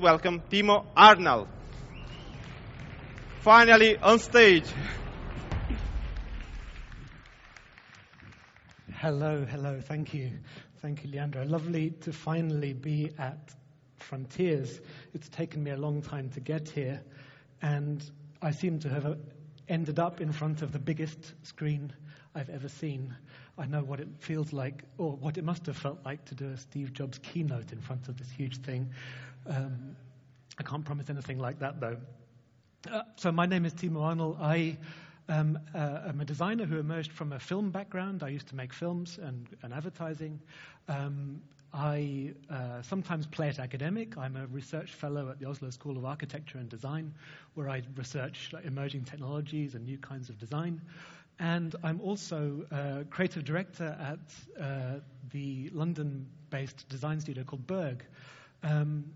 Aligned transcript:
welcome 0.00 0.40
Timo 0.50 0.86
Arnall. 0.96 1.46
Finally 3.40 3.98
on 3.98 4.18
stage. 4.18 4.64
Hello, 8.94 9.44
hello. 9.44 9.80
Thank 9.80 10.14
you. 10.14 10.32
Thank 10.80 11.04
you, 11.04 11.10
Leandro. 11.10 11.44
Lovely 11.44 11.90
to 12.02 12.12
finally 12.12 12.72
be 12.72 13.12
at 13.18 13.54
Frontiers. 13.98 14.80
It's 15.12 15.28
taken 15.28 15.62
me 15.62 15.70
a 15.72 15.76
long 15.76 16.00
time 16.00 16.30
to 16.30 16.40
get 16.40 16.70
here, 16.70 17.02
and 17.60 18.02
I 18.40 18.52
seem 18.52 18.78
to 18.80 18.88
have 18.88 19.04
uh, 19.04 19.14
ended 19.68 19.98
up 19.98 20.22
in 20.22 20.32
front 20.32 20.62
of 20.62 20.72
the 20.72 20.78
biggest 20.78 21.34
screen 21.42 21.92
I've 22.34 22.48
ever 22.48 22.68
seen. 22.68 23.14
I 23.58 23.66
know 23.66 23.82
what 23.82 24.00
it 24.00 24.08
feels 24.20 24.54
like, 24.54 24.84
or 24.96 25.12
what 25.12 25.36
it 25.36 25.44
must 25.44 25.66
have 25.66 25.76
felt 25.76 25.98
like 26.06 26.24
to 26.26 26.34
do 26.34 26.48
a 26.48 26.56
Steve 26.56 26.94
Jobs 26.94 27.18
keynote 27.18 27.72
in 27.72 27.80
front 27.82 28.08
of 28.08 28.16
this 28.16 28.30
huge 28.30 28.56
thing. 28.58 28.90
Um, 29.46 29.96
I 30.58 30.62
can't 30.62 30.84
promise 30.84 31.10
anything 31.10 31.38
like 31.38 31.60
that, 31.60 31.80
though. 31.80 31.96
Uh, 32.90 33.02
so, 33.16 33.32
my 33.32 33.46
name 33.46 33.64
is 33.64 33.74
Timo 33.74 34.00
Arnall. 34.00 34.40
I 34.40 34.76
um, 35.30 35.58
uh, 35.74 36.00
I'm 36.08 36.20
a 36.20 36.24
designer 36.24 36.64
who 36.66 36.78
emerged 36.78 37.12
from 37.12 37.32
a 37.32 37.38
film 37.38 37.70
background. 37.70 38.24
I 38.24 38.28
used 38.28 38.48
to 38.48 38.56
make 38.56 38.72
films 38.72 39.18
and, 39.22 39.46
and 39.62 39.72
advertising. 39.72 40.40
Um, 40.88 41.42
I 41.72 42.32
uh, 42.50 42.82
sometimes 42.82 43.26
play 43.26 43.48
it 43.48 43.60
academic. 43.60 44.18
I'm 44.18 44.34
a 44.34 44.48
research 44.48 44.92
fellow 44.92 45.30
at 45.30 45.38
the 45.38 45.46
Oslo 45.46 45.70
School 45.70 45.96
of 45.96 46.04
Architecture 46.04 46.58
and 46.58 46.68
Design, 46.68 47.14
where 47.54 47.68
I 47.68 47.82
research 47.96 48.52
emerging 48.64 49.04
technologies 49.04 49.76
and 49.76 49.84
new 49.86 49.98
kinds 49.98 50.30
of 50.30 50.38
design. 50.38 50.80
And 51.38 51.76
I'm 51.84 52.00
also 52.00 52.66
a 52.72 53.04
creative 53.04 53.44
director 53.44 53.96
at 54.00 54.60
uh, 54.60 55.00
the 55.30 55.70
London 55.72 56.26
based 56.50 56.88
design 56.88 57.20
studio 57.20 57.44
called 57.44 57.68
Berg. 57.68 58.04
Um, 58.64 59.12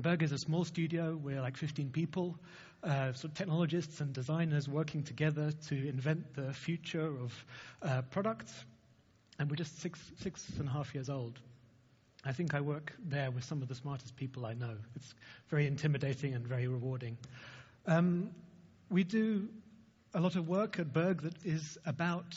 Berg 0.00 0.22
is 0.22 0.32
a 0.32 0.38
small 0.38 0.64
studio. 0.64 1.18
We're 1.22 1.40
like 1.40 1.56
15 1.56 1.90
people, 1.90 2.38
uh, 2.82 3.12
sort 3.12 3.24
of 3.24 3.34
technologists 3.34 4.00
and 4.00 4.12
designers 4.12 4.68
working 4.68 5.02
together 5.02 5.52
to 5.68 5.88
invent 5.88 6.34
the 6.34 6.52
future 6.52 7.06
of 7.06 7.44
uh, 7.82 8.02
products. 8.10 8.64
And 9.38 9.50
we're 9.50 9.56
just 9.56 9.80
six, 9.80 10.00
six 10.20 10.48
and 10.58 10.68
a 10.68 10.72
half 10.72 10.94
years 10.94 11.08
old. 11.08 11.40
I 12.24 12.32
think 12.32 12.54
I 12.54 12.60
work 12.60 12.92
there 13.08 13.30
with 13.30 13.44
some 13.44 13.62
of 13.62 13.68
the 13.68 13.74
smartest 13.74 14.16
people 14.16 14.46
I 14.46 14.54
know. 14.54 14.74
It's 14.96 15.14
very 15.48 15.66
intimidating 15.66 16.34
and 16.34 16.46
very 16.46 16.66
rewarding. 16.66 17.16
Um, 17.86 18.30
we 18.90 19.04
do 19.04 19.48
a 20.14 20.20
lot 20.20 20.36
of 20.36 20.48
work 20.48 20.78
at 20.78 20.92
Berg 20.92 21.22
that 21.22 21.34
is 21.44 21.78
about 21.86 22.36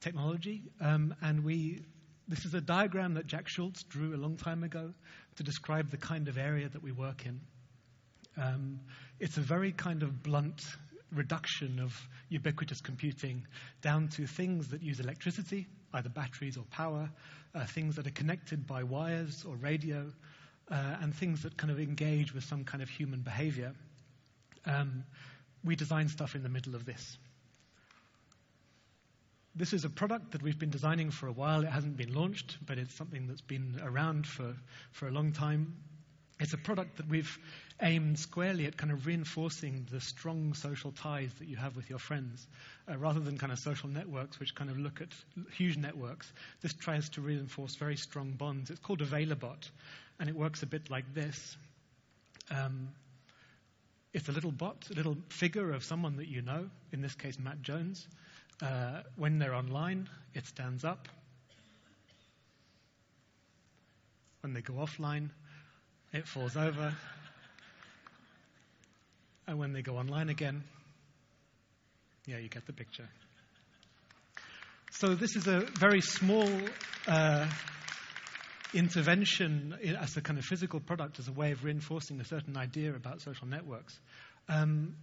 technology, 0.00 0.62
um, 0.80 1.14
and 1.22 1.44
we. 1.44 1.82
This 2.26 2.46
is 2.46 2.54
a 2.54 2.60
diagram 2.60 3.12
that 3.14 3.26
Jack 3.26 3.48
Schulze 3.48 3.82
drew 3.82 4.14
a 4.14 4.16
long 4.16 4.36
time 4.36 4.64
ago 4.64 4.94
to 5.36 5.42
describe 5.42 5.90
the 5.90 5.96
kind 5.96 6.28
of 6.28 6.38
area 6.38 6.68
that 6.68 6.82
we 6.82 6.92
work 6.92 7.26
in. 7.26 7.40
Um, 8.36 8.80
it's 9.20 9.36
a 9.36 9.40
very 9.40 9.72
kind 9.72 10.02
of 10.02 10.22
blunt 10.22 10.60
reduction 11.12 11.78
of 11.78 11.92
ubiquitous 12.28 12.80
computing 12.80 13.46
down 13.80 14.08
to 14.08 14.26
things 14.26 14.68
that 14.68 14.82
use 14.82 15.00
electricity, 15.00 15.66
either 15.92 16.08
batteries 16.08 16.56
or 16.56 16.64
power, 16.70 17.08
uh, 17.54 17.64
things 17.66 17.96
that 17.96 18.06
are 18.06 18.12
connected 18.12 18.66
by 18.66 18.82
wires 18.82 19.44
or 19.46 19.54
radio, 19.56 20.10
uh, 20.70 20.96
and 21.00 21.14
things 21.14 21.42
that 21.42 21.56
kind 21.56 21.70
of 21.70 21.78
engage 21.78 22.34
with 22.34 22.44
some 22.44 22.64
kind 22.64 22.82
of 22.82 22.88
human 22.88 23.20
behavior. 23.20 23.72
Um, 24.66 25.04
we 25.62 25.76
design 25.76 26.08
stuff 26.08 26.34
in 26.34 26.42
the 26.42 26.48
middle 26.48 26.74
of 26.74 26.84
this. 26.84 27.18
This 29.56 29.72
is 29.72 29.84
a 29.84 29.90
product 29.90 30.32
that 30.32 30.42
we've 30.42 30.58
been 30.58 30.70
designing 30.70 31.12
for 31.12 31.28
a 31.28 31.32
while. 31.32 31.62
It 31.62 31.70
hasn't 31.70 31.96
been 31.96 32.12
launched, 32.12 32.56
but 32.66 32.76
it's 32.76 32.92
something 32.92 33.28
that's 33.28 33.40
been 33.40 33.80
around 33.84 34.26
for, 34.26 34.56
for 34.90 35.06
a 35.06 35.12
long 35.12 35.30
time. 35.30 35.76
It's 36.40 36.52
a 36.52 36.58
product 36.58 36.96
that 36.96 37.08
we've 37.08 37.38
aimed 37.80 38.18
squarely 38.18 38.66
at 38.66 38.76
kind 38.76 38.90
of 38.90 39.06
reinforcing 39.06 39.86
the 39.92 40.00
strong 40.00 40.54
social 40.54 40.90
ties 40.90 41.32
that 41.38 41.46
you 41.46 41.56
have 41.56 41.76
with 41.76 41.88
your 41.88 42.00
friends, 42.00 42.44
uh, 42.90 42.98
rather 42.98 43.20
than 43.20 43.38
kind 43.38 43.52
of 43.52 43.60
social 43.60 43.88
networks 43.88 44.40
which 44.40 44.56
kind 44.56 44.70
of 44.70 44.78
look 44.78 45.00
at 45.00 45.08
huge 45.52 45.76
networks. 45.76 46.32
This 46.60 46.72
tries 46.72 47.08
to 47.10 47.20
reinforce 47.20 47.76
very 47.76 47.96
strong 47.96 48.32
bonds. 48.32 48.70
It's 48.70 48.80
called 48.80 49.02
Availabot, 49.02 49.70
and 50.18 50.28
it 50.28 50.34
works 50.34 50.64
a 50.64 50.66
bit 50.66 50.90
like 50.90 51.14
this. 51.14 51.56
Um, 52.50 52.88
it's 54.12 54.28
a 54.28 54.32
little 54.32 54.52
bot, 54.52 54.88
a 54.90 54.94
little 54.94 55.16
figure 55.28 55.70
of 55.72 55.84
someone 55.84 56.16
that 56.16 56.26
you 56.26 56.42
know, 56.42 56.68
in 56.92 57.02
this 57.02 57.14
case, 57.14 57.38
Matt 57.38 57.62
Jones. 57.62 58.08
Uh, 58.62 59.02
when 59.16 59.38
they're 59.38 59.54
online, 59.54 60.08
it 60.34 60.46
stands 60.46 60.84
up. 60.84 61.08
When 64.40 64.52
they 64.52 64.60
go 64.60 64.74
offline, 64.74 65.30
it 66.12 66.28
falls 66.28 66.56
over. 66.56 66.94
And 69.46 69.58
when 69.58 69.72
they 69.72 69.82
go 69.82 69.96
online 69.96 70.28
again, 70.28 70.62
yeah, 72.26 72.38
you 72.38 72.48
get 72.48 72.66
the 72.66 72.72
picture. 72.72 73.08
So 74.92 75.14
this 75.14 75.34
is 75.36 75.46
a 75.46 75.60
very 75.78 76.00
small 76.00 76.48
uh, 77.06 77.46
intervention 78.72 79.76
as 80.00 80.16
a 80.16 80.22
kind 80.22 80.38
of 80.38 80.44
physical 80.44 80.80
product, 80.80 81.18
as 81.18 81.28
a 81.28 81.32
way 81.32 81.52
of 81.52 81.64
reinforcing 81.64 82.20
a 82.20 82.24
certain 82.24 82.56
idea 82.56 82.94
about 82.94 83.20
social 83.20 83.46
networks. 83.46 83.98
Um, 84.48 84.94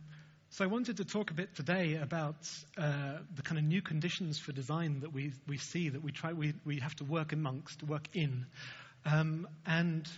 so 0.51 0.65
I 0.65 0.67
wanted 0.67 0.97
to 0.97 1.05
talk 1.05 1.31
a 1.31 1.33
bit 1.33 1.55
today 1.55 1.95
about 1.95 2.35
uh, 2.77 3.19
the 3.33 3.41
kind 3.41 3.57
of 3.57 3.63
new 3.63 3.81
conditions 3.81 4.37
for 4.37 4.51
design 4.51 4.99
that 4.99 5.13
we, 5.13 5.31
we 5.47 5.57
see 5.57 5.87
that 5.87 6.03
we 6.03 6.11
try 6.11 6.33
we, 6.33 6.53
we 6.65 6.79
have 6.79 6.93
to 6.97 7.05
work 7.05 7.31
amongst, 7.31 7.81
work 7.83 8.09
in, 8.13 8.45
um, 9.05 9.47
and 9.65 10.09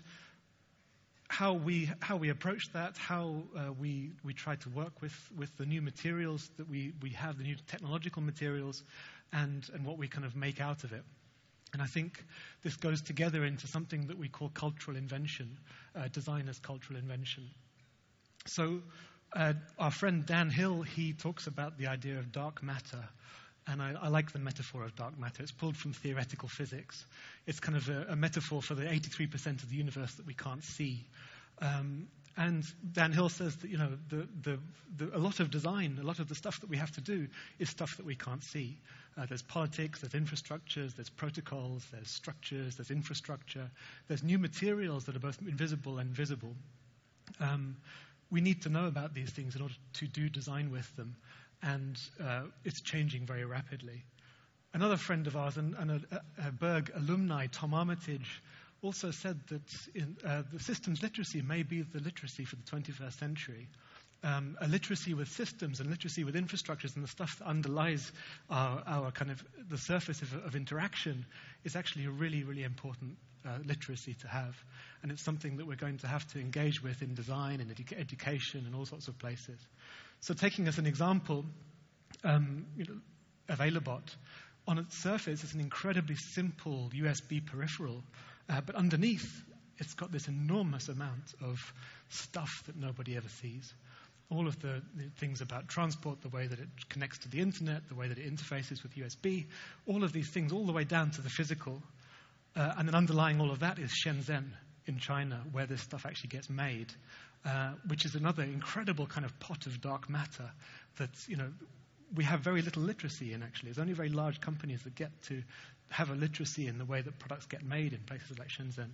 how 1.28 1.54
we, 1.54 1.88
how 2.00 2.18
we 2.18 2.30
approach 2.30 2.74
that, 2.74 2.98
how 2.98 3.44
uh, 3.56 3.72
we, 3.74 4.10
we 4.24 4.34
try 4.34 4.56
to 4.56 4.70
work 4.70 5.04
with, 5.04 5.14
with 5.38 5.56
the 5.58 5.68
new 5.68 5.84
materials 5.84 6.50
that 6.58 6.68
we, 6.68 6.94
we 7.04 7.12
have, 7.12 7.38
the 7.38 7.44
new 7.44 7.56
technological 7.68 8.24
materials, 8.24 8.84
and, 9.34 9.70
and 9.76 9.86
what 9.86 10.00
we 10.00 10.08
kind 10.08 10.26
of 10.26 10.36
make 10.36 10.60
out 10.60 10.84
of 10.84 10.94
it. 10.94 11.04
And 11.74 11.82
I 11.82 11.88
think 11.88 12.24
this 12.64 12.76
goes 12.76 13.04
together 13.04 13.46
into 13.46 13.68
something 13.68 14.08
that 14.08 14.18
we 14.18 14.30
call 14.30 14.50
cultural 14.50 14.98
invention, 14.98 15.60
uh, 15.96 16.08
design 16.08 16.50
as 16.50 16.58
cultural 16.58 16.98
invention. 16.98 17.50
So, 18.48 18.82
uh, 19.36 19.54
our 19.80 19.92
friend 19.92 20.26
Dan 20.26 20.50
Hill, 20.50 20.82
he 20.82 21.14
talks 21.14 21.48
about 21.48 21.78
the 21.78 21.88
idea 21.88 22.20
of 22.20 22.32
dark 22.32 22.62
matter 22.64 23.04
and 23.68 23.82
I, 23.82 23.96
I, 24.02 24.08
like 24.10 24.32
the 24.32 24.40
metaphor 24.40 24.84
of 24.84 24.96
dark 24.96 25.18
matter. 25.18 25.42
It's 25.42 25.52
pulled 25.52 25.78
from 25.78 25.94
theoretical 25.94 26.50
physics. 26.50 27.06
It's 27.48 27.60
kind 27.60 27.78
of 27.78 27.90
a, 27.90 28.08
a 28.10 28.16
metaphor 28.16 28.62
for 28.62 28.76
the 28.76 28.84
83% 28.84 29.64
of 29.64 29.70
the 29.70 29.76
universe 29.76 30.14
that 30.16 30.26
we 30.26 30.34
can't 30.34 30.64
see. 30.64 31.06
Um, 31.62 32.08
and 32.36 32.66
Dan 32.92 33.12
Hill 33.12 33.30
says 33.30 33.56
that 33.58 33.70
you 33.70 33.78
know 33.78 33.90
the, 34.10 34.28
the, 34.42 34.60
the, 34.98 35.16
a 35.16 35.20
lot 35.20 35.40
of 35.40 35.52
design, 35.52 36.00
a 36.02 36.06
lot 36.06 36.20
of 36.20 36.28
the 36.28 36.36
stuff 36.36 36.60
that 36.62 36.70
we 36.70 36.78
have 36.78 36.92
to 36.94 37.02
do 37.02 37.28
is 37.60 37.70
stuff 37.70 37.98
that 37.98 38.06
we 38.06 38.16
can't 38.16 38.44
see. 38.44 38.80
Uh, 39.16 39.28
there's 39.28 39.44
politics, 39.44 40.02
there's 40.02 40.14
infrastructures, 40.14 40.96
there's 40.96 41.10
protocols, 41.10 41.86
there's 41.92 42.10
structures, 42.10 42.76
there's 42.76 42.90
infrastructure, 42.90 43.70
there's 44.08 44.24
new 44.24 44.40
materials 44.40 45.06
that 45.06 45.16
are 45.16 45.20
both 45.20 45.38
invisible 45.48 46.00
and 46.00 46.10
visible. 46.10 46.56
Um, 47.40 47.76
we 48.34 48.42
need 48.42 48.64
to 48.64 48.70
know 48.70 48.88
about 48.88 49.14
these 49.14 49.30
things 49.30 49.56
in 49.56 49.62
order 49.62 49.76
to 49.94 50.08
do 50.08 50.28
design 50.28 50.72
with 50.72 50.94
them 50.96 51.16
and 51.62 52.00
uh, 52.22 52.42
it's 52.66 52.82
changing 52.82 53.26
very 53.26 53.46
rapidly. 53.46 54.04
Another 54.74 54.98
friend 54.98 55.28
of 55.28 55.38
ours, 55.38 55.56
and, 55.58 55.76
and 55.76 55.92
a, 55.92 56.48
a, 56.48 56.52
Berg 56.52 56.92
alumni, 56.96 57.46
Tom 57.52 57.76
Armitage, 57.76 58.42
also 58.82 59.12
said 59.12 59.40
that 59.48 59.62
in, 59.94 60.18
uh, 60.26 60.42
the 60.52 60.60
systems 60.60 61.02
literacy 61.04 61.44
may 61.44 61.62
be 61.62 61.84
the 61.84 62.00
literacy 62.00 62.44
for 62.44 62.56
the 62.56 62.64
21st 62.64 63.20
century. 63.20 63.68
Um, 64.24 64.58
a 64.60 64.68
literacy 64.68 65.14
with 65.14 65.28
systems 65.28 65.80
and 65.80 65.90
literacy 65.90 66.24
with 66.24 66.36
infrastructures 66.36 66.96
and 66.96 67.04
the 67.04 67.10
stuff 67.10 67.38
that 67.40 67.46
underlies 67.46 68.12
our, 68.50 68.82
our 68.88 69.12
kind 69.12 69.30
of 69.30 69.44
the 69.70 69.78
surface 69.78 70.22
of, 70.22 70.34
of, 70.46 70.56
interaction 70.56 71.26
is 71.66 71.76
actually 71.76 72.06
a 72.06 72.10
really, 72.10 72.44
really 72.44 72.64
important 72.64 73.18
uh, 73.46 73.58
literacy 73.66 74.16
to 74.22 74.28
have. 74.28 74.56
And 75.02 75.12
it's 75.12 75.24
something 75.24 75.58
that 75.58 75.68
we're 75.68 75.76
going 75.76 75.98
to 76.00 76.08
have 76.08 76.26
to 76.34 76.40
engage 76.40 76.82
with 76.82 77.02
in 77.02 77.14
design 77.14 77.60
and 77.60 77.70
edu- 77.70 78.00
education 78.00 78.66
and 78.66 78.76
all 78.76 78.86
sorts 78.86 79.08
of 79.08 79.18
places. 79.20 79.60
So, 80.22 80.34
taking 80.34 80.68
as 80.68 80.78
an 80.78 80.86
example, 80.86 81.46
um, 82.24 82.66
you 82.78 82.86
know, 82.86 83.00
Availabot, 83.50 84.04
on 84.68 84.78
its 84.78 84.98
surface, 84.98 85.44
it's 85.44 85.54
an 85.54 85.60
incredibly 85.60 86.16
simple 86.16 86.90
USB 86.94 87.46
peripheral, 87.46 88.02
uh, 88.50 88.62
but 88.62 88.76
underneath, 88.76 89.44
it's 89.80 89.94
got 89.94 90.12
this 90.12 90.28
enormous 90.28 90.88
amount 90.88 91.34
of 91.42 91.60
stuff 92.10 92.64
that 92.68 92.78
nobody 92.78 93.18
ever 93.18 93.28
sees. 93.28 93.74
All 94.30 94.48
of 94.48 94.60
the, 94.62 94.82
the, 94.96 95.10
things 95.18 95.42
about 95.42 95.68
transport, 95.68 96.22
the 96.22 96.30
way 96.30 96.48
that 96.48 96.60
it 96.60 96.70
connects 96.90 97.20
to 97.20 97.30
the 97.30 97.42
internet, 97.42 97.88
the 97.90 97.96
way 97.96 98.08
that 98.08 98.18
it 98.18 98.34
interfaces 98.34 98.82
with 98.82 98.96
USB, 98.96 99.46
all 99.86 100.04
of 100.04 100.14
these 100.14 100.30
things, 100.30 100.54
all 100.54 100.66
the 100.66 100.72
way 100.72 100.86
down 100.86 101.12
to 101.12 101.22
the 101.22 101.30
physical. 101.30 101.82
Uh, 102.56 102.74
and 102.78 102.88
then 102.88 102.96
underlying 102.96 103.42
all 103.42 103.52
of 103.52 103.60
that 103.60 103.80
is 103.80 103.92
Shenzhen 103.92 104.52
in 104.86 105.00
China, 105.00 105.42
where 105.52 105.66
this 105.66 105.82
stuff 105.82 106.06
actually 106.06 106.30
gets 106.30 106.50
made. 106.50 106.92
Uh, 107.46 107.74
which 107.88 108.06
is 108.06 108.16
another 108.16 108.42
incredible 108.42 109.06
kind 109.06 109.26
of 109.26 109.38
pot 109.42 109.66
of 109.66 109.82
dark 109.82 110.10
matter 110.10 110.50
that, 110.98 111.10
you 111.28 111.36
know, 111.36 111.52
we 112.16 112.24
have 112.24 112.40
very 112.40 112.62
little 112.62 112.84
literacy 112.84 113.34
in 113.34 113.44
actually. 113.44 113.68
There's 113.68 113.80
only 113.80 113.92
very 113.92 114.08
large 114.08 114.40
companies 114.40 114.82
that 114.84 114.96
get 114.96 115.10
to 115.24 115.44
have 115.90 116.10
a 116.10 116.16
literacy 116.16 116.68
in 116.68 116.78
the 116.78 116.86
way 116.86 117.02
that 117.02 117.20
products 117.20 117.46
get 117.46 117.62
made 117.66 117.92
in 117.92 118.00
places 118.00 118.40
like 118.40 118.48
Shenzhen. 118.48 118.92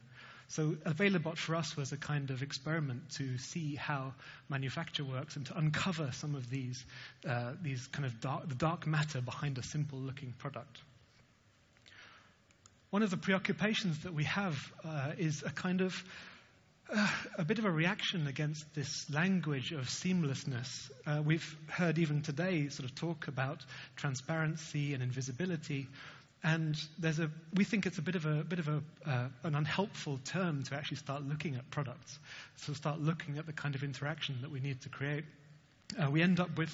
So 0.47 0.75
Availabot 0.83 1.38
for 1.38 1.55
us 1.55 1.77
was 1.77 1.91
a 1.91 1.97
kind 1.97 2.31
of 2.31 2.41
experiment 2.41 3.12
to 3.17 3.38
see 3.38 3.75
how 3.75 4.15
manufacture 4.50 5.03
works 5.03 5.35
and 5.35 5.45
to 5.45 5.55
uncover 5.55 6.09
some 6.13 6.33
of 6.33 6.50
these, 6.50 6.83
uh, 7.27 7.51
these 7.62 7.85
kind 7.88 8.05
of 8.05 8.19
dark, 8.19 8.50
the 8.50 8.55
dark 8.55 8.88
matter 8.88 9.21
behind 9.21 9.59
a 9.59 9.63
simple 9.63 10.00
looking 10.00 10.33
product. 10.39 10.81
One 12.91 13.03
of 13.03 13.12
the 13.12 13.18
preoccupations 13.18 14.00
that 14.00 14.15
we 14.15 14.24
have 14.24 14.57
uh, 14.83 15.12
is 15.15 15.44
a 15.44 15.51
kind 15.51 15.81
of 15.81 16.03
uh, 16.91 17.07
a 17.38 17.45
bit 17.45 17.59
of 17.59 17.65
a 17.65 17.71
reaction 17.71 18.25
against 18.25 18.65
this 18.74 19.07
language 19.12 19.74
of 19.74 19.81
seamlessness. 19.81 20.89
Uh, 21.06 21.21
we've 21.24 21.56
heard 21.68 22.00
even 22.00 22.24
today 22.24 22.69
sort 22.69 22.89
of 22.89 22.95
talk 22.95 23.27
about 23.27 23.63
transparency 23.95 24.95
and 24.95 25.03
invisibility, 25.03 25.86
and 26.44 26.75
there's 26.97 27.19
a, 27.19 27.30
we 27.53 27.63
think 27.63 27.86
it's 27.86 28.00
a 28.00 28.01
bit 28.01 28.15
of, 28.15 28.25
a, 28.25 28.44
bit 28.44 28.57
of 28.57 28.68
a, 28.68 28.81
uh, 29.06 29.27
an 29.44 29.53
unhelpful 29.53 30.19
term 30.25 30.63
to 30.63 30.74
actually 30.74 30.97
start 30.97 31.21
looking 31.21 31.57
at 31.57 31.69
products, 31.69 32.18
to 32.65 32.74
start 32.74 33.00
looking 33.00 33.38
at 33.38 33.45
the 33.45 33.53
kind 33.53 33.75
of 33.75 33.83
interaction 33.83 34.39
that 34.41 34.50
we 34.50 34.62
need 34.62 34.81
to 34.81 34.89
create. 34.89 35.25
Uh, 36.01 36.09
we 36.09 36.24
end 36.24 36.39
up 36.39 36.57
with 36.57 36.71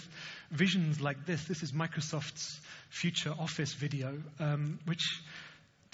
visions 0.49 1.01
like 1.01 1.25
this. 1.25 1.43
This 1.43 1.61
is 1.61 1.73
Microsoft's 1.73 2.61
future 2.89 3.33
office 3.37 3.73
video, 3.73 4.17
um, 4.39 4.79
which 4.85 5.03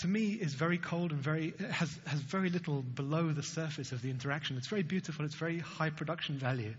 to 0.02 0.08
me 0.08 0.34
is 0.34 0.56
very 0.56 0.80
cold 0.80 1.12
and 1.12 1.22
very 1.22 1.54
has 1.70 2.00
has 2.06 2.20
very 2.20 2.50
little 2.50 2.82
below 2.82 3.32
the 3.32 3.44
surface 3.44 3.92
of 3.92 4.02
the 4.02 4.10
interaction. 4.10 4.58
It's 4.58 4.68
very 4.68 4.84
beautiful. 4.84 5.26
It's 5.26 5.36
very 5.36 5.60
high 5.60 5.92
production 5.92 6.38
value, 6.38 6.74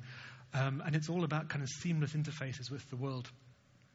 um, 0.54 0.82
and 0.84 0.96
it's 0.96 1.08
all 1.08 1.22
about 1.22 1.48
kind 1.48 1.62
of 1.62 1.68
seamless 1.68 2.14
interfaces 2.14 2.70
with 2.70 2.88
the 2.90 2.96
world. 2.96 3.30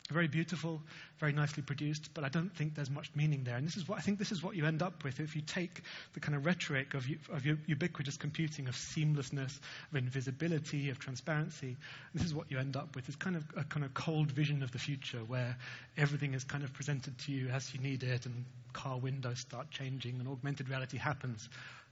Very 0.09 0.30
beautiful, 0.30 0.81
very 1.19 1.33
nicely 1.33 1.62
produced, 1.62 2.13
but 2.13 2.24
I 2.24 2.30
don't 2.30 2.56
think 2.56 2.75
there's 2.75 2.89
much 2.89 3.12
meaning 3.13 3.44
there. 3.44 3.57
And 3.57 3.68
this 3.68 3.75
is 3.75 3.89
what 3.89 3.98
I 3.98 4.01
think 4.01 4.19
this 4.19 4.31
is 4.31 4.42
what 4.42 4.56
you 4.56 4.65
end 4.65 4.81
up 4.81 5.04
with 5.04 5.19
if 5.19 5.36
you 5.36 5.42
take 5.42 5.81
the 6.13 6.21
kind 6.21 6.33
of 6.33 6.45
rhetoric 6.45 6.94
of, 6.94 7.06
of 7.30 7.45
ubiquitous 7.45 8.15
computing, 8.15 8.69
of 8.69 8.75
seamlessness, 8.75 9.59
of 9.92 9.98
invisibility, 9.98 10.89
of 10.89 11.00
transparency. 11.00 11.75
This 12.13 12.24
is 12.24 12.33
what 12.33 12.50
you 12.50 12.57
end 12.57 12.77
up 12.77 12.95
with. 12.95 13.09
It's 13.09 13.18
kind 13.18 13.36
of 13.36 13.44
a 13.57 13.65
kind 13.65 13.83
of 13.83 13.94
cold 13.94 14.31
vision 14.31 14.63
of 14.63 14.71
the 14.71 14.80
future 14.80 15.19
where 15.27 15.57
everything 15.98 16.33
is 16.33 16.45
kind 16.45 16.63
of 16.63 16.71
presented 16.71 17.18
to 17.19 17.33
you 17.33 17.50
as 17.50 17.74
you 17.74 17.81
need 17.81 18.04
it, 18.04 18.25
and 18.25 18.45
car 18.71 18.98
windows 18.98 19.39
start 19.39 19.69
changing, 19.71 20.19
and 20.19 20.27
augmented 20.30 20.69
reality 20.69 20.98
happens, 20.98 21.50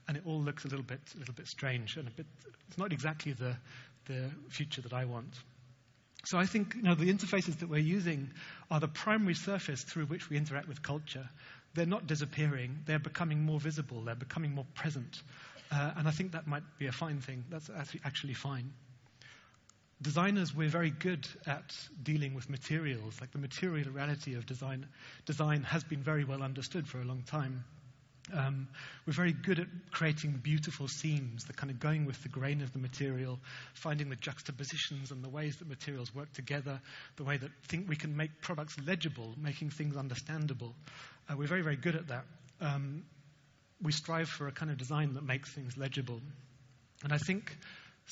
and 0.08 0.16
it 0.16 0.22
all 0.24 0.40
looks 0.40 0.64
a 0.64 0.68
little 0.68 0.84
bit, 0.84 1.00
a 1.16 1.18
little 1.18 1.34
bit 1.34 1.48
strange 1.48 1.98
and 1.98 2.08
a 2.08 2.10
bit. 2.12 2.26
It's 2.68 2.78
not 2.78 2.92
exactly 2.92 3.32
the 3.34 3.56
the 4.06 4.30
future 4.48 4.80
that 4.82 4.92
I 4.92 5.04
want. 5.04 5.34
So 6.26 6.38
I 6.38 6.46
think 6.46 6.74
you 6.74 6.82
know, 6.82 6.96
the 6.96 7.12
interfaces 7.12 7.60
that 7.60 7.68
we're 7.68 7.78
using 7.78 8.30
are 8.68 8.80
the 8.80 8.88
primary 8.88 9.34
surface 9.34 9.84
through 9.84 10.06
which 10.06 10.28
we 10.28 10.36
interact 10.36 10.66
with 10.66 10.82
culture. 10.82 11.28
They're 11.74 11.86
not 11.86 12.08
disappearing, 12.08 12.80
they're 12.84 12.98
becoming 12.98 13.42
more 13.42 13.60
visible, 13.60 14.02
they're 14.02 14.16
becoming 14.16 14.52
more 14.52 14.66
present. 14.74 15.22
Uh, 15.70 15.92
and 15.96 16.08
I 16.08 16.10
think 16.10 16.32
that 16.32 16.48
might 16.48 16.64
be 16.80 16.88
a 16.88 16.92
fine 16.92 17.20
thing. 17.20 17.44
That's 17.48 17.70
actually 18.04 18.34
fine. 18.34 18.72
Designers, 20.02 20.52
we're 20.52 20.68
very 20.68 20.90
good 20.90 21.28
at 21.46 21.74
dealing 22.02 22.34
with 22.34 22.50
materials. 22.50 23.20
Like 23.20 23.30
the 23.30 23.38
material 23.38 23.90
reality 23.90 24.34
of 24.34 24.46
design, 24.46 24.86
design 25.26 25.62
has 25.62 25.84
been 25.84 26.02
very 26.02 26.24
well 26.24 26.42
understood 26.42 26.88
for 26.88 27.00
a 27.00 27.04
long 27.04 27.22
time. 27.22 27.64
Um, 28.34 28.68
we're 29.06 29.12
very 29.12 29.32
good 29.32 29.60
at 29.60 29.68
creating 29.92 30.40
beautiful 30.42 30.88
scenes, 30.88 31.44
the 31.44 31.52
kind 31.52 31.70
of 31.70 31.78
going 31.78 32.06
with 32.06 32.20
the 32.22 32.28
grain 32.28 32.60
of 32.60 32.72
the 32.72 32.78
material, 32.78 33.38
finding 33.74 34.08
the 34.10 34.16
juxtapositions 34.16 35.12
and 35.12 35.22
the 35.22 35.28
ways 35.28 35.56
that 35.56 35.68
materials 35.68 36.14
work 36.14 36.32
together, 36.32 36.80
the 37.16 37.24
way 37.24 37.36
that 37.36 37.50
think 37.68 37.88
we 37.88 37.96
can 37.96 38.16
make 38.16 38.40
products 38.42 38.76
legible, 38.84 39.32
making 39.40 39.70
things 39.70 39.96
understandable. 39.96 40.74
Uh, 41.30 41.36
we're 41.36 41.46
very, 41.46 41.62
very 41.62 41.76
good 41.76 41.94
at 41.94 42.08
that. 42.08 42.24
Um, 42.60 43.04
we 43.80 43.92
strive 43.92 44.28
for 44.28 44.48
a 44.48 44.52
kind 44.52 44.70
of 44.70 44.78
design 44.78 45.14
that 45.14 45.24
makes 45.24 45.52
things 45.52 45.76
legible. 45.76 46.20
And 47.04 47.12
I 47.12 47.18
think 47.18 47.56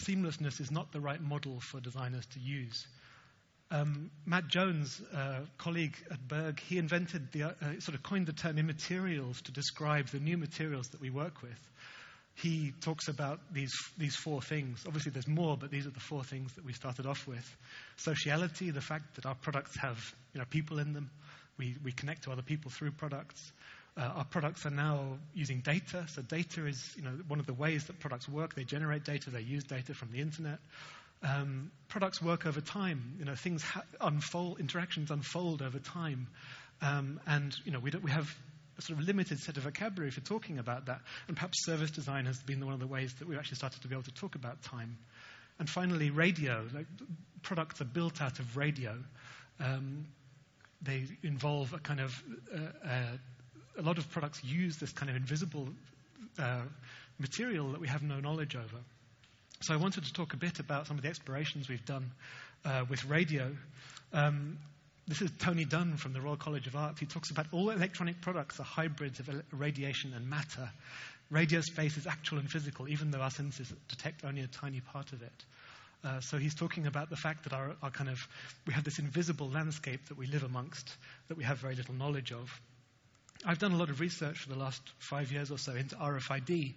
seamlessness 0.02 0.60
is 0.60 0.70
not 0.70 0.92
the 0.92 1.00
right 1.00 1.20
model 1.20 1.60
for 1.60 1.80
designers 1.80 2.26
to 2.34 2.40
use. 2.40 2.86
Um, 3.70 4.10
Matt 4.26 4.48
Jones, 4.48 5.00
uh, 5.14 5.40
colleague 5.58 5.96
at 6.10 6.28
Berg, 6.28 6.60
he 6.60 6.78
invented 6.78 7.32
the, 7.32 7.44
uh, 7.44 7.52
sort 7.80 7.94
of 7.94 8.02
coined 8.02 8.26
the 8.26 8.32
term 8.32 8.56
immaterials 8.56 9.40
to 9.42 9.52
describe 9.52 10.08
the 10.08 10.20
new 10.20 10.36
materials 10.36 10.88
that 10.88 11.00
we 11.00 11.10
work 11.10 11.42
with. 11.42 11.58
He 12.36 12.72
talks 12.80 13.08
about 13.08 13.40
these, 13.52 13.72
these 13.96 14.16
four 14.16 14.42
things. 14.42 14.84
Obviously, 14.86 15.12
there's 15.12 15.28
more, 15.28 15.56
but 15.56 15.70
these 15.70 15.86
are 15.86 15.90
the 15.90 16.00
four 16.00 16.24
things 16.24 16.52
that 16.54 16.64
we 16.64 16.72
started 16.72 17.06
off 17.06 17.26
with. 17.26 17.56
Sociality, 17.96 18.70
the 18.70 18.80
fact 18.80 19.14
that 19.16 19.26
our 19.26 19.36
products 19.36 19.76
have 19.78 19.98
you 20.32 20.40
know, 20.40 20.46
people 20.50 20.78
in 20.78 20.92
them. 20.92 21.10
We, 21.58 21.76
we 21.84 21.92
connect 21.92 22.24
to 22.24 22.32
other 22.32 22.42
people 22.42 22.72
through 22.72 22.90
products. 22.92 23.52
Uh, 23.96 24.00
our 24.16 24.24
products 24.24 24.66
are 24.66 24.70
now 24.70 25.18
using 25.34 25.60
data. 25.60 26.06
So 26.08 26.22
data 26.22 26.66
is 26.66 26.94
you 26.96 27.02
know, 27.02 27.12
one 27.28 27.38
of 27.38 27.46
the 27.46 27.54
ways 27.54 27.84
that 27.84 28.00
products 28.00 28.28
work. 28.28 28.54
They 28.54 28.64
generate 28.64 29.04
data, 29.04 29.30
they 29.30 29.40
use 29.40 29.62
data 29.62 29.94
from 29.94 30.10
the 30.10 30.20
internet. 30.20 30.58
Um, 31.24 31.70
products 31.88 32.20
work 32.20 32.46
over 32.46 32.60
time. 32.60 33.16
You 33.18 33.24
know, 33.24 33.34
things 33.34 33.62
ha- 33.62 33.84
unfold, 34.00 34.60
interactions 34.60 35.10
unfold 35.10 35.62
over 35.62 35.78
time, 35.78 36.28
um, 36.82 37.20
and 37.26 37.54
you 37.64 37.72
know, 37.72 37.80
we, 37.80 37.90
we 38.02 38.10
have 38.10 38.28
a 38.78 38.82
sort 38.82 38.98
of 38.98 39.06
limited 39.06 39.38
set 39.38 39.56
of 39.56 39.62
vocabulary 39.62 40.10
for 40.10 40.20
talking 40.20 40.58
about 40.58 40.86
that. 40.86 41.00
And 41.28 41.36
perhaps 41.36 41.64
service 41.64 41.90
design 41.90 42.26
has 42.26 42.42
been 42.42 42.64
one 42.64 42.74
of 42.74 42.80
the 42.80 42.86
ways 42.86 43.14
that 43.14 43.28
we've 43.28 43.38
actually 43.38 43.56
started 43.56 43.80
to 43.82 43.88
be 43.88 43.94
able 43.94 44.04
to 44.04 44.14
talk 44.14 44.34
about 44.34 44.62
time. 44.62 44.98
And 45.58 45.70
finally, 45.70 46.10
radio. 46.10 46.66
Like, 46.74 46.86
products 47.42 47.80
are 47.80 47.86
built 47.86 48.20
out 48.20 48.38
of 48.40 48.56
radio. 48.56 48.98
Um, 49.60 50.06
they 50.82 51.04
involve 51.22 51.72
a 51.72 51.78
kind 51.78 52.00
of 52.00 52.22
uh, 52.52 52.88
uh, 52.88 53.16
a 53.78 53.82
lot 53.82 53.98
of 53.98 54.10
products 54.10 54.42
use 54.44 54.76
this 54.76 54.92
kind 54.92 55.10
of 55.10 55.16
invisible 55.16 55.68
uh, 56.38 56.62
material 57.18 57.72
that 57.72 57.80
we 57.80 57.88
have 57.88 58.02
no 58.02 58.20
knowledge 58.20 58.56
over. 58.56 58.78
So 59.60 59.72
I 59.72 59.76
wanted 59.76 60.04
to 60.04 60.12
talk 60.12 60.34
a 60.34 60.36
bit 60.36 60.58
about 60.58 60.86
some 60.86 60.96
of 60.96 61.02
the 61.02 61.08
explorations 61.08 61.68
we've 61.68 61.84
done 61.86 62.10
uh, 62.64 62.84
with 62.88 63.04
radio. 63.06 63.56
Um, 64.12 64.58
this 65.06 65.22
is 65.22 65.30
Tony 65.38 65.64
Dunne 65.64 65.96
from 65.96 66.12
the 66.12 66.20
Royal 66.20 66.36
College 66.36 66.66
of 66.66 66.76
Art. 66.76 66.98
He 66.98 67.06
talks 67.06 67.30
about 67.30 67.46
all 67.52 67.70
electronic 67.70 68.20
products 68.20 68.60
are 68.60 68.64
hybrids 68.64 69.20
of 69.20 69.30
radiation 69.52 70.12
and 70.14 70.28
matter. 70.28 70.70
Radio 71.30 71.60
space 71.60 71.96
is 71.96 72.06
actual 72.06 72.38
and 72.38 72.50
physical, 72.50 72.88
even 72.88 73.10
though 73.10 73.20
our 73.20 73.30
senses 73.30 73.72
detect 73.88 74.24
only 74.24 74.42
a 74.42 74.46
tiny 74.46 74.80
part 74.80 75.12
of 75.12 75.22
it. 75.22 75.44
Uh, 76.04 76.20
so 76.20 76.36
he's 76.36 76.54
talking 76.54 76.86
about 76.86 77.08
the 77.08 77.16
fact 77.16 77.44
that 77.44 77.52
our, 77.54 77.74
our 77.82 77.90
kind 77.90 78.10
of 78.10 78.18
we 78.66 78.74
have 78.74 78.84
this 78.84 78.98
invisible 78.98 79.48
landscape 79.48 80.06
that 80.08 80.18
we 80.18 80.26
live 80.26 80.42
amongst 80.42 80.90
that 81.28 81.38
we 81.38 81.44
have 81.44 81.58
very 81.58 81.74
little 81.74 81.94
knowledge 81.94 82.32
of. 82.32 82.50
I've 83.46 83.58
done 83.58 83.72
a 83.72 83.76
lot 83.76 83.90
of 83.90 84.00
research 84.00 84.38
for 84.38 84.48
the 84.48 84.58
last 84.58 84.80
five 84.98 85.30
years 85.30 85.50
or 85.50 85.58
so 85.58 85.72
into 85.74 85.96
RFID. 85.96 86.72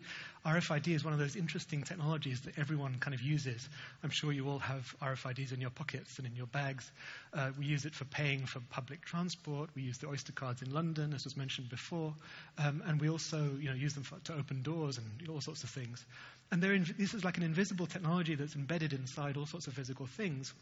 RFID 0.46 0.88
is 0.90 1.04
one 1.04 1.14
of 1.14 1.20
those 1.20 1.38
interesting 1.38 1.84
technologies 1.84 2.42
that 2.42 2.60
everyone 2.60 2.98
kind 3.00 3.14
of 3.14 3.22
uses. 3.22 3.68
I'm 4.04 4.10
sure 4.10 4.34
you 4.34 4.50
all 4.50 4.60
have 4.60 4.94
RFIDs 5.02 5.54
in 5.54 5.62
your 5.62 5.70
pockets 5.70 6.18
and 6.18 6.28
in 6.28 6.36
your 6.36 6.48
bags. 6.48 6.92
Uh, 7.34 7.52
we 7.58 7.66
use 7.66 7.86
it 7.86 7.96
for 7.96 8.04
paying 8.04 8.46
for 8.46 8.60
public 8.70 9.06
transport. 9.06 9.70
We 9.76 9.84
use 9.84 10.00
the 10.00 10.08
Oyster 10.08 10.34
cards 10.34 10.62
in 10.62 10.74
London, 10.74 11.14
as 11.14 11.24
was 11.24 11.38
mentioned 11.38 11.70
before. 11.70 12.14
Um, 12.58 12.84
and 12.86 13.00
we 13.00 13.10
also 13.10 13.50
you 13.60 13.70
know, 13.70 13.76
use 13.76 13.94
them 13.94 14.04
for, 14.04 14.20
to 14.26 14.34
open 14.34 14.62
doors 14.62 14.98
and 14.98 15.30
all 15.30 15.40
sorts 15.40 15.64
of 15.64 15.70
things. 15.70 16.06
And 16.52 16.62
in, 16.64 16.86
this 16.98 17.14
is 17.14 17.24
like 17.24 17.38
an 17.38 17.44
invisible 17.44 17.88
technology 17.88 18.36
that's 18.36 18.56
embedded 18.56 18.92
inside 18.92 19.38
all 19.38 19.46
sorts 19.46 19.68
of 19.68 19.74
physical 19.74 20.06
things. 20.06 20.54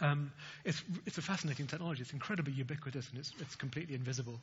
Um, 0.00 0.32
it's, 0.64 0.82
it's, 1.06 1.18
a 1.18 1.22
fascinating 1.22 1.66
technology. 1.66 2.02
It's 2.02 2.12
incredibly 2.12 2.52
ubiquitous 2.52 3.08
and 3.10 3.18
it's, 3.18 3.32
it's 3.40 3.54
completely 3.56 3.94
invisible. 3.94 4.38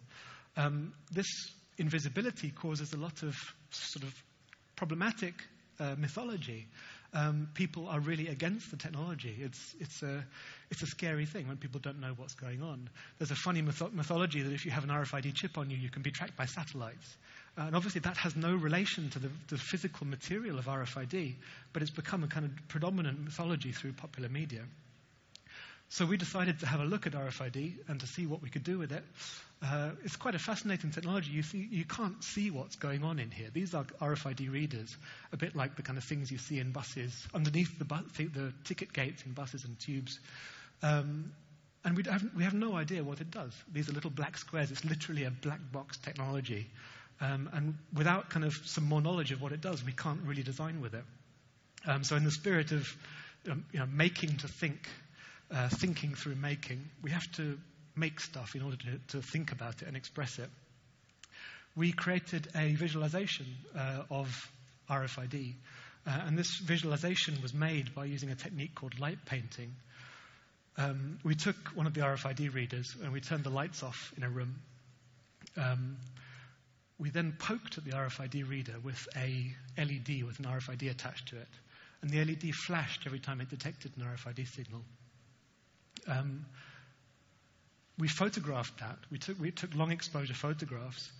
Um, 0.57 0.93
this 1.11 1.27
invisibility 1.77 2.49
causes 2.49 2.93
a 2.93 2.97
lot 2.97 3.23
of 3.23 3.35
sort 3.69 4.03
of 4.03 4.13
problematic 4.75 5.35
uh, 5.79 5.95
mythology. 5.97 6.67
Um, 7.15 7.49
people 7.53 7.87
are 7.87 7.99
really 7.99 8.27
against 8.29 8.71
the 8.71 8.77
technology. 8.77 9.37
It's, 9.39 9.75
it's, 9.79 10.01
a, 10.01 10.25
it's 10.71 10.81
a 10.81 10.87
scary 10.87 11.27
thing 11.27 11.47
when 11.47 11.57
people 11.57 11.79
don't 11.79 12.01
know 12.01 12.13
what's 12.17 12.33
going 12.33 12.63
on. 12.63 12.89
There's 13.19 13.29
a 13.29 13.35
funny 13.35 13.61
myth- 13.61 13.93
mythology 13.93 14.41
that 14.41 14.51
if 14.51 14.65
you 14.65 14.71
have 14.71 14.83
an 14.83 14.89
RFID 14.89 15.35
chip 15.35 15.59
on 15.59 15.69
you, 15.69 15.77
you 15.77 15.89
can 15.89 16.01
be 16.01 16.09
tracked 16.09 16.35
by 16.35 16.45
satellites. 16.45 17.17
Uh, 17.55 17.65
and 17.67 17.75
obviously, 17.75 18.01
that 18.01 18.17
has 18.17 18.35
no 18.35 18.55
relation 18.55 19.11
to 19.11 19.19
the, 19.19 19.29
the, 19.49 19.57
physical 19.57 20.07
material 20.07 20.57
of 20.57 20.65
RFID, 20.65 21.35
but 21.71 21.83
it's 21.83 21.91
become 21.91 22.23
a 22.23 22.27
kind 22.27 22.45
of 22.45 22.67
predominant 22.67 23.23
mythology 23.23 23.71
through 23.71 23.93
popular 23.93 24.27
media. 24.27 24.63
So 25.93 26.07
we 26.07 26.17
decided 26.17 26.59
to 26.61 26.65
have 26.65 26.79
a 26.79 26.85
look 26.85 27.05
at 27.05 27.13
RFID 27.13 27.87
and 27.87 27.99
to 27.99 28.07
see 28.07 28.25
what 28.25 28.41
we 28.41 28.49
could 28.49 28.63
do 28.63 28.79
with 28.79 28.91
it. 28.91 29.03
Uh, 29.61 29.91
it's 30.03 30.15
quite 30.15 30.33
a 30.33 30.39
fascinating 30.39 30.89
technology. 30.89 31.29
You, 31.29 31.43
see, 31.43 31.67
you 31.69 31.85
can't 31.85 32.23
see 32.23 32.49
what's 32.49 32.77
going 32.77 33.03
on 33.03 33.19
in 33.19 33.29
here. 33.29 33.49
These 33.53 33.75
are 33.75 33.83
RFID 34.01 34.51
readers, 34.51 34.97
a 35.31 35.37
bit 35.37 35.55
like 35.55 35.75
the 35.75 35.83
kind 35.83 35.99
of 35.99 36.03
things 36.03 36.31
you 36.31 36.39
see 36.39 36.57
in 36.57 36.71
buses, 36.71 37.27
underneath 37.31 37.77
the, 37.77 37.85
bu- 37.85 38.07
the 38.17 38.51
ticket 38.63 38.91
gates 38.91 39.23
in 39.23 39.33
buses 39.33 39.65
and 39.65 39.79
tubes. 39.79 40.19
Um, 40.81 41.31
and 41.85 41.95
we 41.95 42.01
have, 42.09 42.23
we 42.35 42.43
have 42.43 42.55
no 42.55 42.75
idea 42.75 43.03
what 43.03 43.21
it 43.21 43.29
does. 43.29 43.53
These 43.71 43.87
are 43.87 43.93
little 43.93 44.09
black 44.09 44.39
squares. 44.39 44.71
It's 44.71 44.83
literally 44.83 45.25
a 45.25 45.31
black 45.31 45.59
box 45.71 45.97
technology. 45.97 46.65
Um, 47.21 47.51
and 47.53 47.77
without 47.93 48.31
kind 48.31 48.45
of 48.45 48.55
some 48.65 48.85
more 48.85 48.99
knowledge 48.99 49.31
of 49.31 49.43
what 49.43 49.51
it 49.51 49.61
does, 49.61 49.85
we 49.85 49.91
can't 49.91 50.21
really 50.25 50.41
design 50.41 50.81
with 50.81 50.95
it. 50.95 51.03
Um, 51.85 52.03
so, 52.03 52.15
in 52.15 52.23
the 52.23 52.31
spirit 52.31 52.71
of 52.71 52.87
um, 53.49 53.65
you 53.71 53.79
know, 53.79 53.85
making 53.85 54.37
to 54.37 54.47
think 54.47 54.87
uh, 55.53 55.69
thinking 55.69 56.15
through 56.15 56.35
making. 56.35 56.89
We 57.01 57.11
have 57.11 57.29
to 57.33 57.57
make 57.95 58.19
stuff 58.19 58.55
in 58.55 58.61
order 58.63 58.77
to, 58.77 59.17
to 59.17 59.21
think 59.21 59.51
about 59.51 59.81
it 59.81 59.87
and 59.87 59.95
express 59.95 60.39
it. 60.39 60.49
we 61.75 61.91
created 61.91 62.47
a 62.55 62.73
visualization 62.75 63.45
uh, 63.77 64.03
of 64.09 64.27
RFID. 64.89 65.53
Uh, 66.05 66.19
and 66.27 66.37
this 66.37 66.57
visualization 66.57 67.41
was 67.41 67.53
made 67.53 67.95
by 67.95 68.05
using 68.05 68.29
a 68.29 68.35
technique 68.35 68.75
called 68.75 68.99
light 68.99 69.25
painting. 69.25 69.73
Um, 70.77 71.19
we 71.23 71.35
took 71.35 71.55
one 71.75 71.87
of 71.87 71.93
the 71.93 72.01
RFID 72.01 72.53
readers 72.53 72.95
and 73.01 73.13
we 73.13 73.21
turned 73.21 73.43
the 73.43 73.49
lights 73.49 73.83
off 73.83 74.13
in 74.17 74.23
a 74.23 74.29
room. 74.29 74.55
Um, 75.55 75.97
we 76.99 77.09
then 77.09 77.35
poked 77.37 77.77
at 77.77 77.85
the 77.85 77.91
RFID 77.91 78.49
reader 78.49 78.75
with 78.83 79.07
a 79.15 79.53
LED 79.77 80.23
with 80.23 80.39
an 80.39 80.45
RFID 80.45 80.89
attached 80.89 81.29
to 81.29 81.37
it. 81.37 81.47
And 82.01 82.09
the 82.09 82.23
LED 82.23 82.53
flashed 82.53 83.03
every 83.05 83.19
time 83.19 83.39
it 83.39 83.49
detected 83.49 83.93
an 83.97 84.03
RFID 84.03 84.47
signal. 84.47 84.81
Um, 86.07 86.45
we 87.97 88.07
photographed 88.07 88.79
that. 88.79 88.97
We 89.11 89.19
took, 89.19 89.39
we 89.39 89.51
took 89.51 89.75
long 89.75 89.91
exposure 89.91 90.33
photographs. 90.33 91.11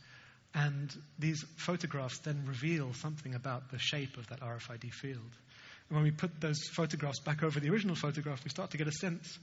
And 0.56 0.94
these 1.18 1.44
photographs 1.58 2.20
then 2.20 2.44
reveal 2.46 2.94
something 2.94 3.34
about 3.34 3.72
the 3.72 3.80
shape 3.80 4.18
of 4.18 4.28
that 4.28 4.42
RFID 4.42 4.92
field. 4.92 5.32
And 5.90 5.98
when 5.98 6.04
we 6.04 6.12
put 6.12 6.40
those 6.40 6.60
photographs 6.72 7.20
back 7.20 7.44
over 7.44 7.60
the 7.60 7.70
original 7.70 7.96
photograph, 7.96 8.44
we 8.44 8.50
start 8.50 8.72
to 8.72 8.78
get 8.78 8.88
a 8.88 8.92
sense 8.92 9.38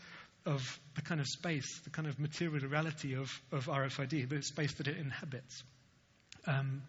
of 0.47 0.79
the 0.95 1.03
kind 1.03 1.21
of 1.21 1.27
space, 1.27 1.81
the 1.85 1.91
kind 1.91 2.09
of 2.09 2.19
material 2.19 2.67
reality 2.67 3.15
of, 3.15 3.31
of 3.53 3.67
RFID, 3.67 4.29
the 4.29 4.43
space 4.43 4.75
that 4.75 4.89
it 4.89 4.97
inhabits. 4.97 5.63
Um, 6.47 6.83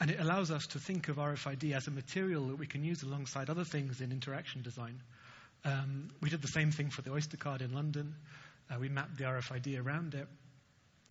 and 0.00 0.10
it 0.10 0.20
allows 0.20 0.50
us 0.50 0.66
to 0.68 0.78
think 0.78 1.08
of 1.08 1.16
RFID 1.16 1.74
as 1.74 1.86
a 1.86 1.90
material 1.90 2.48
that 2.48 2.58
we 2.58 2.66
can 2.66 2.84
use 2.84 3.02
alongside 3.02 3.50
other 3.50 3.64
things 3.64 4.00
in 4.00 4.10
interaction 4.10 4.62
design. 4.62 5.00
Um, 5.64 6.10
we 6.20 6.30
did 6.30 6.42
the 6.42 6.48
same 6.48 6.70
thing 6.70 6.90
for 6.90 7.02
the 7.02 7.12
Oyster 7.12 7.36
card 7.36 7.62
in 7.62 7.72
London. 7.72 8.14
Uh, 8.70 8.78
we 8.78 8.88
mapped 8.88 9.16
the 9.16 9.24
RFID 9.24 9.84
around 9.84 10.14
it. 10.14 10.26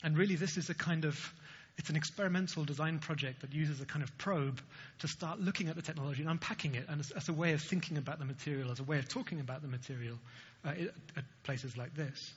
And 0.03 0.17
really, 0.17 0.35
this 0.35 0.57
is 0.57 0.69
a 0.69 0.73
kind 0.73 1.05
of 1.05 1.33
it's 1.77 1.89
an 1.89 1.95
experimental 1.95 2.63
design 2.65 2.99
project 2.99 3.41
that 3.41 3.51
uses 3.51 3.81
a 3.81 3.85
kind 3.85 4.03
of 4.03 4.17
probe 4.19 4.61
to 4.99 5.07
start 5.07 5.39
looking 5.39 5.69
at 5.69 5.75
the 5.75 5.81
technology 5.81 6.21
and 6.21 6.29
unpacking 6.29 6.75
it 6.75 6.85
and 6.87 6.99
as, 6.99 7.09
as 7.11 7.29
a 7.29 7.33
way 7.33 7.53
of 7.53 7.61
thinking 7.61 7.97
about 7.97 8.19
the 8.19 8.25
material, 8.25 8.71
as 8.71 8.79
a 8.79 8.83
way 8.83 8.99
of 8.99 9.09
talking 9.09 9.39
about 9.39 9.63
the 9.63 9.67
material 9.67 10.17
uh, 10.65 10.69
at 11.17 11.23
places 11.43 11.75
like 11.75 11.95
this. 11.95 12.33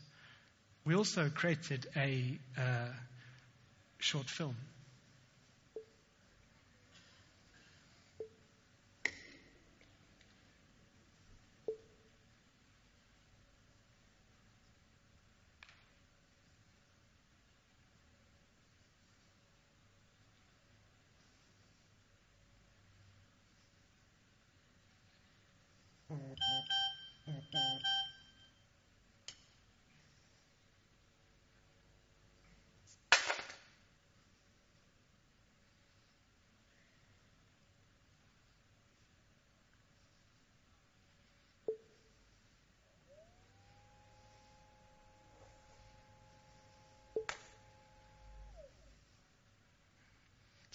We 0.87 0.95
also 0.95 1.29
created 1.29 1.87
a 1.97 2.39
uh, 2.57 2.89
short 3.99 4.31
film 4.31 4.57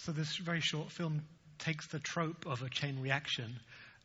So 0.04 0.10
this 0.10 0.36
very 0.36 0.60
short 0.60 0.90
film 0.90 1.22
takes 1.60 1.86
the 1.86 2.00
trope 2.00 2.44
of 2.44 2.60
a 2.62 2.68
chain 2.68 3.00
reaction 3.00 3.60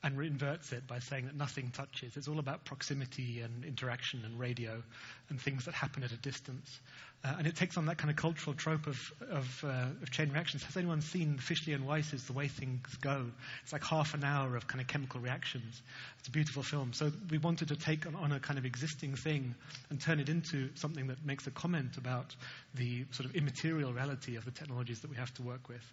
and 0.08 0.22
inverts 0.24 0.72
it 0.72 0.88
by 0.88 1.00
saying 1.00 1.26
that 1.26 1.36
nothing 1.36 1.72
touches. 1.72 2.16
It's 2.16 2.28
all 2.28 2.40
about 2.40 2.64
proximity 2.66 3.42
and 3.42 3.66
interaction 3.66 4.24
and 4.26 4.40
radio 4.40 4.82
and 5.30 5.40
things 5.40 5.66
that 5.66 5.74
happen 5.74 6.04
at 6.04 6.12
a 6.12 6.18
distance. 6.18 6.80
Uh, 7.26 7.34
and 7.40 7.48
it 7.48 7.56
takes 7.56 7.78
on 7.78 7.88
that 7.88 7.98
kind 7.98 8.12
of 8.12 8.16
cultural 8.16 8.56
trope 8.56 8.86
of, 8.86 8.98
of, 9.30 9.64
uh, 9.66 9.88
of, 10.02 10.12
chain 10.12 10.32
reactions. 10.32 10.64
Has 10.64 10.78
anyone 10.78 11.02
seen 11.02 11.40
Fischli 11.40 11.74
and 11.74 11.86
Weiss's 11.86 12.24
The 12.26 12.34
Way 12.34 12.48
Things 12.48 12.96
Go? 13.02 13.26
It's 13.64 13.74
like 13.74 13.84
half 13.84 14.14
an 14.14 14.24
hour 14.24 14.56
of 14.56 14.68
kind 14.68 14.80
of 14.80 14.88
chemical 14.88 15.20
reactions. 15.20 15.82
It's 16.20 16.28
a 16.28 16.32
beautiful 16.32 16.62
film. 16.62 16.94
So 16.94 17.12
we 17.30 17.40
wanted 17.40 17.70
to 17.70 17.76
take 17.76 18.06
on 18.06 18.32
a 18.32 18.40
kind 18.40 18.60
of 18.60 18.66
existing 18.66 19.16
thing 19.16 19.56
and 19.90 20.00
turn 20.00 20.20
it 20.20 20.30
into 20.30 20.70
something 20.76 21.08
that 21.08 21.26
makes 21.26 21.48
a 21.48 21.52
comment 21.52 21.98
about 21.98 22.36
the 22.76 23.06
sort 23.12 23.28
of 23.28 23.36
immaterial 23.36 23.92
reality 23.92 24.36
of 24.36 24.46
the 24.46 24.52
technologies 24.52 25.02
that 25.02 25.10
we 25.10 25.18
have 25.18 25.34
to 25.36 25.42
work 25.42 25.68
with. 25.68 25.84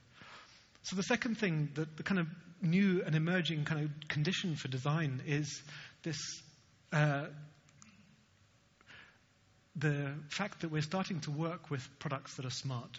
So 0.85 0.97
the 0.97 1.03
second 1.03 1.39
thing, 1.39 1.71
the, 1.75 1.87
the 1.97 2.03
kind 2.03 2.21
of 2.21 2.27
new 2.61 3.03
and 3.05 3.15
emerging 3.15 3.65
kind 3.65 3.85
of 3.85 4.09
condition 4.09 4.55
for 4.57 4.69
design 4.69 5.23
is 5.27 5.63
this 6.03 6.19
uh, 6.93 7.25
the 9.77 10.13
fact 10.29 10.61
that 10.61 10.71
we're 10.71 10.83
starting 10.83 11.21
to 11.21 11.31
work 11.31 11.71
with 11.71 11.87
products 11.99 12.37
that 12.37 12.45
are 12.45 12.51
smart, 12.51 12.99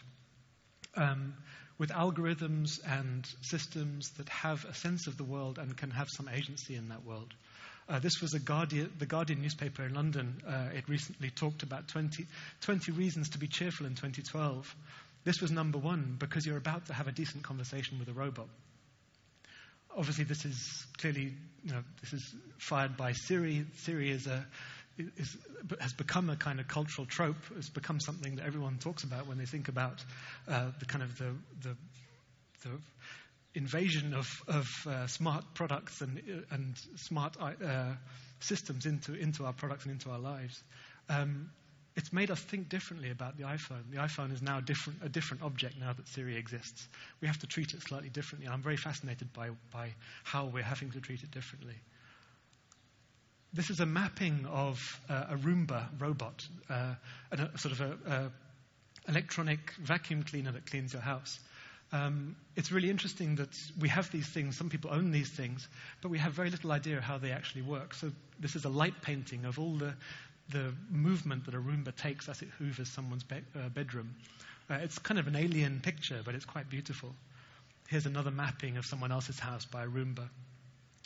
um, 0.96 1.36
with 1.77 1.89
algorithms 1.92 2.80
and 2.88 3.25
systems 3.42 4.10
that 4.18 4.30
have 4.30 4.65
a 4.65 4.74
sense 4.74 5.08
of 5.08 5.18
the 5.18 5.24
world 5.24 5.60
and 5.60 5.77
can 5.77 5.92
have 5.92 6.08
some 6.10 6.27
agency 6.27 6.75
in 6.75 6.89
that 6.89 7.06
world. 7.06 7.34
Uh, 7.88 8.00
this 8.00 8.20
was 8.20 8.34
Guardian, 8.34 8.92
the 8.98 9.06
Guardian 9.06 9.42
newspaper 9.42 9.84
in 9.84 9.94
London. 9.94 10.42
Uh, 10.48 10.70
it 10.75 10.89
recently 10.89 11.30
talked 11.30 11.62
about 11.62 11.88
20, 11.88 12.25
20 12.62 12.92
reasons 12.94 13.30
to 13.30 13.38
be 13.38 13.48
cheerful 13.48 13.86
in 13.86 13.94
2012. 13.94 14.75
This 15.25 15.41
was 15.41 15.51
number 15.51 15.79
one 15.79 16.15
because 16.20 16.46
you're 16.46 16.58
about 16.58 16.86
to 16.86 16.94
have 16.94 17.08
a 17.08 17.12
decent 17.12 17.44
conversation 17.44 17.98
with 18.00 18.08
a 18.08 18.13
robot. 18.13 18.48
Obviously, 19.98 20.24
this 20.24 20.46
is 20.46 20.86
clearly, 20.98 21.34
you 21.63 21.72
know, 21.72 21.84
this 22.01 22.13
is 22.13 22.36
fired 22.60 22.96
by 22.96 23.13
Siri. 23.13 23.65
Siri 23.77 24.12
is 24.12 24.27
a, 24.27 24.46
is, 24.98 25.36
has 25.79 25.94
become 25.94 26.29
a 26.29 26.36
kind 26.36 26.60
of 26.60 26.67
cultural 26.67 27.08
trope. 27.08 27.38
It's 27.58 27.70
become 27.70 28.00
something 28.00 28.36
that 28.36 28.46
everyone 28.46 28.77
talks 28.77 29.03
about 29.03 29.25
when 29.25 29.39
they 29.39 29.46
think 29.46 29.67
about 29.67 30.03
uh, 30.48 30.70
the 30.79 30.86
kind 30.86 31.03
of 31.03 31.17
the, 31.17 31.34
the, 31.63 31.75
the 32.63 32.79
invasion 33.55 34.13
of, 34.13 34.27
of 34.48 34.67
uh, 34.86 35.08
smart 35.08 35.44
products 35.55 36.01
and, 36.01 36.22
and 36.51 36.75
smart 36.98 37.36
uh, 37.41 37.94
systems 38.41 38.86
into, 38.86 39.15
into 39.15 39.46
our 39.46 39.53
products 39.53 39.86
and 39.86 39.94
into 39.94 40.12
our 40.12 40.20
lives. 40.20 40.62
Um, 41.10 41.50
it's 41.96 42.12
made 42.12 42.30
us 42.30 42.40
think 42.40 42.68
differently 42.68 43.10
about 43.10 43.38
the 43.38 43.44
iPhone. 43.44 43.90
The 43.90 43.98
iPhone 43.98 44.34
is 44.34 44.42
now 44.42 44.60
different, 44.60 45.00
a 45.04 45.10
different 45.10 45.44
object 45.44 45.75
now 45.80 45.94
that 45.94 46.08
Siri 46.10 46.36
exists. 46.36 46.88
We 47.22 47.28
have 47.28 47.40
to 47.40 47.48
treat 47.48 47.74
it 47.74 47.82
slightly 47.82 48.10
differently. 48.10 48.50
I'm 48.50 48.62
very 48.62 48.75
fascinated 48.78 49.32
by, 49.32 49.50
by 49.72 49.94
how 50.24 50.46
we're 50.46 50.64
having 50.64 50.92
to 50.92 51.00
treat 51.00 51.24
it 51.24 51.32
differently. 51.32 51.75
This 53.54 53.70
is 53.70 53.80
a 53.80 53.86
mapping 53.86 54.46
of 54.52 55.00
uh, 55.10 55.28
a 55.30 55.36
Roomba 55.38 55.88
robot, 55.98 56.46
uh, 56.70 56.96
a 57.32 57.58
sort 57.58 57.80
of 57.80 57.82
a, 57.82 58.32
electronic 59.08 59.72
vacuum 59.80 60.24
cleaner 60.24 60.52
that 60.52 60.66
cleans 60.66 60.92
your 60.92 61.02
house. 61.02 61.40
Um, 61.92 62.36
it's 62.56 62.72
really 62.72 62.90
interesting 62.90 63.36
that 63.36 63.58
we 63.80 63.88
have 63.90 64.12
these 64.12 64.28
things, 64.28 64.58
some 64.58 64.70
people 64.70 64.92
own 64.92 65.12
these 65.12 65.30
things, 65.30 65.68
but 66.02 66.10
we 66.10 66.18
have 66.18 66.34
very 66.34 66.50
little 66.50 66.72
idea 66.72 67.00
how 67.00 67.18
they 67.18 67.32
actually 67.32 67.62
work. 67.62 67.94
So, 67.94 68.12
this 68.40 68.56
is 68.56 68.66
a 68.66 68.70
light 68.70 69.02
painting 69.02 69.46
of 69.46 69.60
all 69.60 69.75
the, 69.75 69.94
the 70.50 70.74
movement 70.90 71.46
that 71.46 71.56
a 71.56 71.60
Roomba 71.60 71.96
takes 71.96 72.30
as 72.30 72.42
it 72.42 72.50
hoovers 72.60 72.88
someone's 72.88 73.24
be- 73.24 73.44
uh, 73.56 73.70
bedroom. 73.70 74.16
Uh, 74.70 74.75
it's 74.75 75.00
kind 75.00 75.20
of 75.20 75.28
an 75.28 75.36
alien 75.36 75.80
picture, 75.82 76.22
but 76.24 76.36
it's 76.36 76.46
quite 76.46 76.70
beautiful. 76.70 77.14
Here's 77.88 78.06
another 78.06 78.32
mapping 78.32 78.78
of 78.78 78.86
someone 78.86 79.12
else's 79.12 79.40
house 79.40 79.66
by 79.66 79.84
a 79.84 79.88
Roomba. 79.88 80.28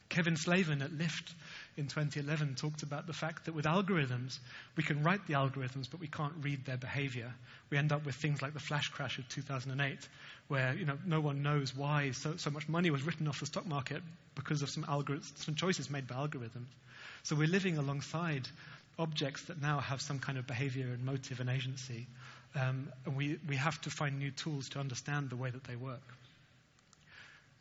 Kevin 0.09 0.37
Slavin 0.37 0.81
at 0.81 0.91
Lift 0.91 1.33
in 1.77 1.87
2011 1.87 2.55
talked 2.55 2.81
about 2.81 3.05
the 3.05 3.13
fact 3.13 3.45
that 3.45 3.53
with 3.53 3.65
algorithms, 3.65 4.39
we 4.75 4.81
can 4.81 5.03
write 5.03 5.27
the 5.27 5.33
algorithms, 5.33 5.87
but 5.89 5.99
we 5.99 6.07
can't 6.07 6.33
read 6.41 6.65
their 6.65 6.77
behavior. 6.77 7.31
We 7.69 7.77
end 7.77 7.91
up 7.91 8.05
with 8.05 8.15
things 8.15 8.41
like 8.41 8.53
the 8.53 8.59
flash 8.59 8.89
crash 8.89 9.19
of 9.19 9.29
2008, 9.29 10.09
where 10.47 10.73
you 10.73 10.85
know, 10.85 10.97
no 11.05 11.21
one 11.21 11.43
knows 11.43 11.75
why 11.75 12.11
so, 12.11 12.37
so 12.37 12.49
much 12.49 12.67
money 12.67 12.89
was 12.89 13.03
written 13.03 13.27
off 13.27 13.39
the 13.39 13.45
stock 13.45 13.67
market 13.67 14.01
because 14.33 14.63
of 14.63 14.69
some, 14.69 14.83
algorithms, 14.85 15.37
some 15.37 15.53
choices 15.53 15.91
made 15.91 16.07
by 16.07 16.15
algorithms. 16.15 16.67
So 17.23 17.35
we're 17.35 17.47
living 17.47 17.77
alongside 17.77 18.47
objects 18.99 19.43
that 19.45 19.61
now 19.61 19.79
have 19.79 20.01
some 20.01 20.19
kind 20.19 20.37
of 20.37 20.45
behavior 20.45 20.85
and 20.85 21.03
motive 21.03 21.39
and 21.39 21.49
agency. 21.49 22.07
Um, 22.55 22.89
and 23.05 23.15
we, 23.15 23.39
we 23.47 23.55
have 23.55 23.79
to 23.81 23.89
find 23.89 24.19
new 24.19 24.31
tools 24.31 24.69
to 24.69 24.79
understand 24.79 25.29
the 25.29 25.35
way 25.35 25.49
that 25.49 25.63
they 25.63 25.75
work. 25.75 26.01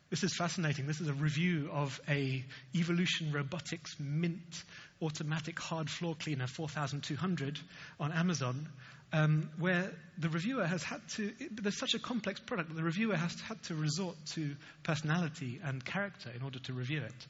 This 0.09 0.23
is 0.23 0.35
fascinating. 0.35 0.87
This 0.87 1.01
is 1.01 1.07
a 1.07 1.13
review 1.13 1.69
of 1.71 1.99
a 2.09 2.43
Evolution 2.75 3.31
Robotics 3.31 3.95
Mint 3.99 4.63
automatic 5.01 5.59
hard 5.59 5.89
floor 5.89 6.15
cleaner 6.15 6.47
4200 6.47 7.59
on 7.99 8.11
Amazon, 8.11 8.67
um, 9.13 9.49
where 9.59 9.91
the 10.17 10.29
reviewer 10.29 10.65
has 10.65 10.83
had 10.83 11.07
to, 11.09 11.31
it, 11.39 11.61
there's 11.61 11.77
such 11.77 11.93
a 11.93 11.99
complex 11.99 12.39
product 12.39 12.69
that 12.69 12.75
the 12.75 12.83
reviewer 12.83 13.15
has 13.15 13.39
had 13.41 13.61
to 13.63 13.75
resort 13.75 14.15
to 14.33 14.55
personality 14.83 15.61
and 15.63 15.85
character 15.85 16.31
in 16.35 16.41
order 16.41 16.59
to 16.59 16.73
review 16.73 17.01
it. 17.01 17.27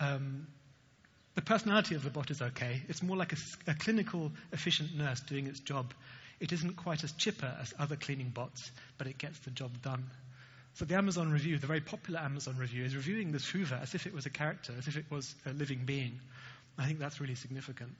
Um, 0.00 0.46
the 1.36 1.42
personality 1.42 1.94
of 1.94 2.02
the 2.02 2.10
bot 2.10 2.30
is 2.32 2.42
okay. 2.42 2.82
It's 2.88 3.02
more 3.02 3.16
like 3.16 3.32
a, 3.32 3.36
a 3.68 3.74
clinical, 3.74 4.32
efficient 4.52 4.96
nurse 4.96 5.20
doing 5.20 5.46
its 5.46 5.60
job 5.60 5.94
It 6.38 6.52
isn't 6.52 6.76
quite 6.76 7.02
as 7.02 7.12
chipper 7.12 7.52
as 7.60 7.72
other 7.78 7.96
cleaning 7.96 8.28
bots, 8.28 8.70
but 8.98 9.06
it 9.06 9.18
gets 9.18 9.38
the 9.40 9.50
job 9.50 9.70
done. 9.82 10.04
So 10.74 10.84
the 10.84 10.96
Amazon 10.96 11.32
review, 11.32 11.56
the 11.58 11.66
very 11.66 11.80
popular 11.80 12.20
Amazon 12.20 12.56
review, 12.58 12.84
is 12.84 12.94
reviewing 12.94 13.32
this 13.32 13.46
Hoover 13.48 13.78
as 13.80 13.94
if 13.94 14.06
it 14.06 14.12
was 14.12 14.26
a 14.26 14.30
character, 14.30 14.74
as 14.76 14.86
if 14.86 14.96
it 14.96 15.06
was 15.10 15.34
a 15.46 15.52
living 15.52 15.82
being. 15.86 16.20
I 16.76 16.86
think 16.86 16.98
that's 16.98 17.20
really 17.20 17.36
significant. 17.36 17.92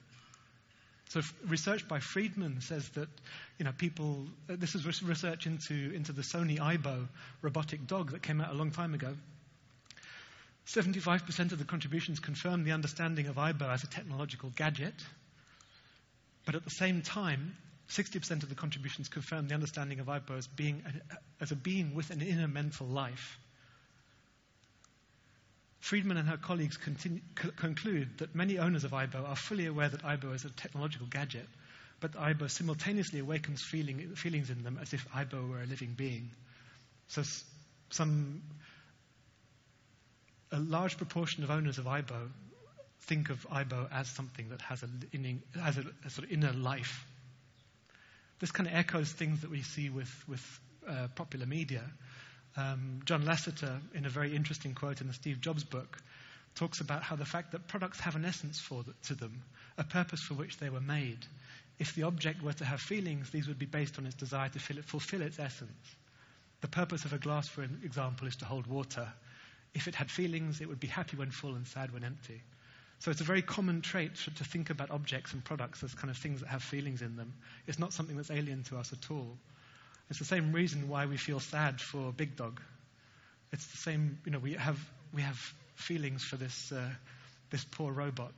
So 1.09 1.21
research 1.47 1.87
by 1.87 1.99
Friedman 1.99 2.61
says 2.61 2.87
that 2.89 3.07
you 3.57 3.65
know 3.65 3.71
people. 3.75 4.27
This 4.47 4.75
is 4.75 4.85
research 5.01 5.47
into 5.47 5.73
into 5.73 6.11
the 6.11 6.21
Sony 6.21 6.59
Aibo 6.59 7.07
robotic 7.41 7.87
dog 7.87 8.11
that 8.11 8.21
came 8.21 8.41
out 8.41 8.51
a 8.51 8.53
long 8.53 8.71
time 8.71 8.93
ago. 8.93 9.15
75% 10.67 11.51
of 11.53 11.59
the 11.59 11.65
contributions 11.65 12.19
confirm 12.19 12.63
the 12.63 12.71
understanding 12.73 13.27
of 13.27 13.35
Aibo 13.37 13.71
as 13.73 13.83
a 13.83 13.87
technological 13.87 14.49
gadget, 14.55 14.93
but 16.45 16.55
at 16.55 16.63
the 16.63 16.69
same 16.69 17.01
time, 17.01 17.55
60% 17.89 18.43
of 18.43 18.49
the 18.49 18.55
contributions 18.55 19.07
confirm 19.07 19.47
the 19.47 19.53
understanding 19.53 19.99
of 19.99 20.07
Aibo 20.07 20.37
as 20.37 20.47
being 20.47 20.83
a, 20.85 21.43
as 21.43 21.51
a 21.51 21.55
being 21.55 21.95
with 21.95 22.09
an 22.09 22.21
inner 22.21 22.47
mental 22.47 22.85
life. 22.85 23.37
Friedman 25.79 26.17
and 26.17 26.27
her 26.27 26.37
colleagues 26.37 26.75
continue, 26.75 27.21
conclude 27.55 28.17
that 28.17 28.35
many 28.35 28.57
owners 28.59 28.83
of 28.83 28.91
Aibo 28.91 29.25
are 29.25 29.35
fully 29.37 29.67
aware 29.67 29.87
that 29.87 30.03
Aibo 30.03 30.35
is 30.35 30.43
a 30.43 30.49
technological 30.49 31.07
gadget, 31.07 31.47
but 32.01 32.11
Aibo 32.13 32.49
simultaneously 32.49 33.19
awakens 33.19 33.63
feeling, 33.63 34.15
feelings 34.15 34.49
in 34.49 34.63
them 34.63 34.77
as 34.81 34.93
if 34.93 35.07
Aibo 35.11 35.49
were 35.49 35.61
a 35.61 35.65
living 35.65 35.93
being. 35.95 36.29
So, 37.07 37.21
s- 37.21 37.45
some 37.89 38.41
a 40.51 40.59
large 40.59 40.97
proportion 40.97 41.43
of 41.43 41.51
owners 41.51 41.77
of 41.77 41.85
Aibo 41.85 42.29
think 43.01 43.29
of 43.29 43.47
Aibo 43.49 43.87
as 43.91 44.07
something 44.09 44.49
that 44.49 44.61
has 44.61 44.83
a, 44.83 44.87
a, 45.77 45.85
a 46.05 46.09
sort 46.09 46.25
of 46.27 46.31
inner 46.31 46.51
life. 46.51 47.05
This 48.39 48.51
kind 48.51 48.67
of 48.67 48.75
echoes 48.75 49.11
things 49.11 49.41
that 49.41 49.49
we 49.49 49.61
see 49.61 49.89
with, 49.89 50.11
with 50.27 50.59
uh, 50.87 51.07
popular 51.15 51.45
media. 51.45 51.83
Um, 52.55 53.01
John 53.05 53.23
Lasseter, 53.23 53.79
in 53.93 54.05
a 54.05 54.09
very 54.09 54.35
interesting 54.35 54.73
quote 54.73 55.01
in 55.01 55.07
the 55.07 55.13
Steve 55.13 55.41
Jobs 55.41 55.63
book, 55.63 55.97
talks 56.55 56.81
about 56.81 57.03
how 57.03 57.15
the 57.15 57.25
fact 57.25 57.51
that 57.53 57.67
products 57.67 57.99
have 58.01 58.15
an 58.15 58.25
essence 58.25 58.59
for 58.59 58.83
the, 58.83 58.93
to 59.07 59.15
them, 59.15 59.41
a 59.77 59.83
purpose 59.83 60.21
for 60.21 60.33
which 60.33 60.57
they 60.57 60.69
were 60.69 60.81
made. 60.81 61.19
If 61.79 61.93
the 61.95 62.03
object 62.03 62.41
were 62.41 62.53
to 62.53 62.65
have 62.65 62.81
feelings, 62.81 63.29
these 63.29 63.47
would 63.47 63.59
be 63.59 63.67
based 63.67 63.99
on 63.99 64.05
its 64.05 64.15
desire 64.15 64.49
to 64.49 64.57
it, 64.57 64.85
fulfill 64.85 65.21
its 65.21 65.39
essence. 65.39 65.95
The 66.61 66.67
purpose 66.67 67.05
of 67.05 67.13
a 67.13 67.19
glass, 67.19 67.47
for 67.47 67.63
example, 67.83 68.27
is 68.27 68.35
to 68.37 68.45
hold 68.45 68.65
water. 68.65 69.07
If 69.73 69.87
it 69.87 69.95
had 69.95 70.09
feelings, 70.09 70.61
it 70.61 70.67
would 70.67 70.79
be 70.79 70.87
happy 70.87 71.17
when 71.17 71.31
full 71.31 71.55
and 71.55 71.67
sad 71.67 71.91
when 71.91 72.03
empty. 72.03 72.41
So 72.99 73.11
it's 73.11 73.21
a 73.21 73.25
very 73.25 73.43
common 73.43 73.81
trait 73.81 74.15
to 74.15 74.43
think 74.43 74.69
about 74.69 74.89
objects 74.89 75.33
and 75.33 75.43
products 75.43 75.83
as 75.83 75.93
kind 75.93 76.09
of 76.09 76.17
things 76.17 76.41
that 76.41 76.47
have 76.47 76.63
feelings 76.63 77.01
in 77.01 77.15
them. 77.15 77.33
It's 77.67 77.77
not 77.77 77.93
something 77.93 78.17
that's 78.17 78.31
alien 78.31 78.63
to 78.65 78.77
us 78.77 78.91
at 78.91 79.11
all. 79.11 79.37
It's 80.09 80.19
the 80.19 80.25
same 80.25 80.51
reason 80.51 80.89
why 80.89 81.05
we 81.05 81.17
feel 81.17 81.39
sad 81.39 81.79
for 81.79 82.11
Big 82.11 82.35
Dog. 82.35 82.59
It's 83.51 83.65
the 83.67 83.77
same, 83.77 84.17
you 84.25 84.31
know, 84.31 84.39
we 84.39 84.53
have, 84.53 84.79
we 85.13 85.21
have 85.21 85.37
feelings 85.75 86.23
for 86.23 86.37
this, 86.37 86.71
uh, 86.71 86.89
this 87.51 87.63
poor 87.63 87.91
robot. 87.91 88.33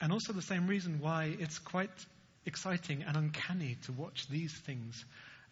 And 0.00 0.12
also 0.12 0.32
the 0.32 0.42
same 0.42 0.66
reason 0.66 1.00
why 1.00 1.36
it's 1.38 1.58
quite 1.58 1.90
exciting 2.44 3.02
and 3.02 3.16
uncanny 3.16 3.76
to 3.86 3.92
watch 3.92 4.28
these 4.28 4.52
things 4.52 5.04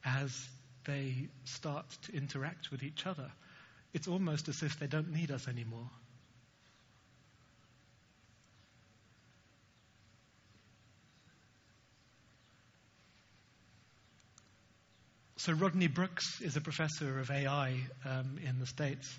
as 0.04 0.48
they 0.84 1.28
start 1.44 1.86
to 2.02 2.14
interact 2.14 2.70
with 2.70 2.82
each 2.82 3.06
other. 3.06 3.30
It's 3.92 4.08
almost 4.08 4.48
as 4.48 4.62
if 4.62 4.78
they 4.78 4.86
don't 4.86 5.12
need 5.12 5.30
us 5.30 5.48
anymore. 5.48 5.88
So, 15.36 15.52
Rodney 15.52 15.88
Brooks 15.88 16.40
is 16.40 16.56
a 16.56 16.60
professor 16.62 17.20
of 17.20 17.30
AI 17.30 17.76
um, 18.06 18.38
in 18.46 18.58
the 18.60 18.66
States. 18.66 19.14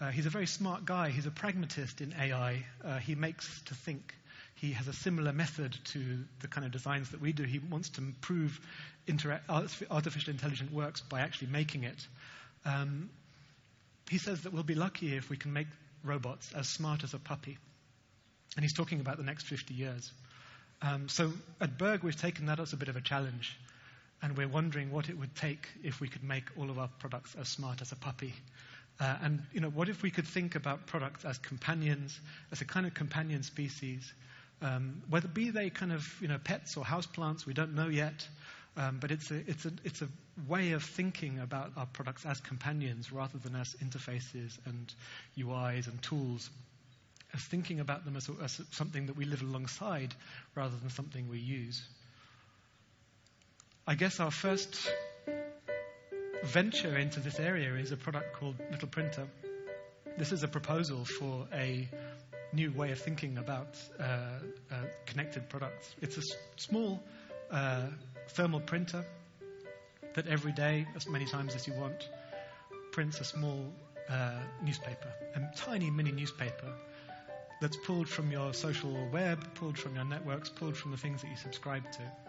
Uh, 0.00 0.10
he's 0.10 0.24
a 0.24 0.30
very 0.30 0.46
smart 0.46 0.86
guy. 0.86 1.10
He's 1.10 1.26
a 1.26 1.30
pragmatist 1.30 2.00
in 2.00 2.14
AI. 2.18 2.64
Uh, 2.82 2.98
he 2.98 3.14
makes 3.14 3.60
to 3.66 3.74
think. 3.74 4.14
He 4.60 4.72
has 4.72 4.88
a 4.88 4.92
similar 4.92 5.32
method 5.32 5.76
to 5.92 6.24
the 6.40 6.48
kind 6.48 6.66
of 6.66 6.72
designs 6.72 7.10
that 7.10 7.20
we 7.20 7.32
do. 7.32 7.44
He 7.44 7.60
wants 7.60 7.90
to 7.90 8.02
prove 8.20 8.58
intera- 9.06 9.40
artificial 9.48 10.32
intelligence 10.32 10.72
works 10.72 11.00
by 11.00 11.20
actually 11.20 11.48
making 11.48 11.84
it. 11.84 12.06
Um, 12.64 13.08
he 14.10 14.18
says 14.18 14.42
that 14.42 14.52
we'll 14.52 14.64
be 14.64 14.74
lucky 14.74 15.14
if 15.14 15.30
we 15.30 15.36
can 15.36 15.52
make 15.52 15.68
robots 16.02 16.52
as 16.56 16.66
smart 16.66 17.04
as 17.04 17.14
a 17.14 17.18
puppy. 17.18 17.56
And 18.56 18.64
he's 18.64 18.74
talking 18.74 19.00
about 19.00 19.16
the 19.16 19.22
next 19.22 19.46
50 19.46 19.74
years. 19.74 20.10
Um, 20.82 21.08
so 21.08 21.32
at 21.60 21.78
Berg, 21.78 22.02
we've 22.02 22.20
taken 22.20 22.46
that 22.46 22.58
as 22.58 22.72
a 22.72 22.76
bit 22.76 22.88
of 22.88 22.96
a 22.96 23.00
challenge. 23.00 23.56
And 24.22 24.36
we're 24.36 24.48
wondering 24.48 24.90
what 24.90 25.08
it 25.08 25.16
would 25.16 25.36
take 25.36 25.68
if 25.84 26.00
we 26.00 26.08
could 26.08 26.24
make 26.24 26.44
all 26.58 26.70
of 26.70 26.78
our 26.78 26.88
products 26.98 27.36
as 27.40 27.48
smart 27.48 27.80
as 27.80 27.92
a 27.92 27.96
puppy. 27.96 28.34
Uh, 28.98 29.14
and, 29.22 29.42
you 29.52 29.60
know, 29.60 29.68
what 29.68 29.88
if 29.88 30.02
we 30.02 30.10
could 30.10 30.26
think 30.26 30.56
about 30.56 30.86
products 30.86 31.24
as 31.24 31.38
companions, 31.38 32.18
as 32.50 32.60
a 32.60 32.64
kind 32.64 32.84
of 32.84 32.94
companion 32.94 33.44
species, 33.44 34.12
um, 34.62 35.02
whether 35.08 35.28
be 35.28 35.50
they 35.50 35.70
kind 35.70 35.92
of, 35.92 36.06
you 36.20 36.28
know, 36.28 36.38
pets 36.38 36.76
or 36.76 36.84
houseplants, 36.84 37.46
we 37.46 37.54
don't 37.54 37.74
know 37.74 37.88
yet. 37.88 38.26
Um, 38.76 38.98
but 39.00 39.10
it's 39.10 39.30
a, 39.30 39.36
it's, 39.48 39.64
a, 39.64 39.72
it's 39.84 40.02
a 40.02 40.08
way 40.46 40.72
of 40.72 40.84
thinking 40.84 41.40
about 41.40 41.72
our 41.76 41.86
products 41.86 42.24
as 42.24 42.40
companions 42.40 43.10
rather 43.10 43.36
than 43.38 43.56
as 43.56 43.74
interfaces 43.82 44.56
and 44.66 44.94
UIs 45.36 45.88
and 45.88 46.00
tools, 46.00 46.48
as 47.34 47.40
thinking 47.40 47.80
about 47.80 48.04
them 48.04 48.16
as, 48.16 48.30
as 48.42 48.60
something 48.70 49.06
that 49.06 49.16
we 49.16 49.24
live 49.24 49.42
alongside 49.42 50.14
rather 50.54 50.76
than 50.76 50.90
something 50.90 51.28
we 51.28 51.38
use. 51.38 51.82
I 53.86 53.96
guess 53.96 54.20
our 54.20 54.30
first 54.30 54.88
venture 56.44 56.96
into 56.96 57.18
this 57.18 57.40
area 57.40 57.74
is 57.74 57.90
a 57.90 57.96
product 57.96 58.34
called 58.34 58.56
Little 58.70 58.88
Printer. 58.88 59.26
This 60.18 60.30
is 60.30 60.42
a 60.44 60.48
proposal 60.48 61.04
for 61.04 61.48
a 61.52 61.88
new 62.52 62.72
way 62.72 62.90
of 62.92 62.98
thinking 62.98 63.38
about 63.38 63.76
uh, 63.98 64.02
uh, 64.02 64.74
connected 65.06 65.48
products. 65.48 65.94
It's 66.00 66.16
a 66.18 66.22
small 66.56 67.02
uh, 67.50 67.82
thermal 68.28 68.60
printer 68.60 69.04
that 70.14 70.26
every 70.26 70.52
day, 70.52 70.86
as 70.96 71.08
many 71.08 71.26
times 71.26 71.54
as 71.54 71.66
you 71.66 71.74
want, 71.74 72.08
prints 72.92 73.20
a 73.20 73.24
small 73.24 73.64
uh, 74.08 74.32
newspaper, 74.64 75.12
a 75.34 75.40
tiny 75.56 75.90
mini 75.90 76.12
newspaper 76.12 76.72
that's 77.60 77.76
pulled 77.76 78.08
from 78.08 78.30
your 78.30 78.54
social 78.54 78.96
web, 79.12 79.54
pulled 79.54 79.78
from 79.78 79.94
your 79.94 80.04
networks, 80.04 80.48
pulled 80.48 80.76
from 80.76 80.90
the 80.90 80.96
things 80.96 81.22
that 81.22 81.28
you 81.28 81.36
subscribe 81.36 81.82
to. 81.92 82.27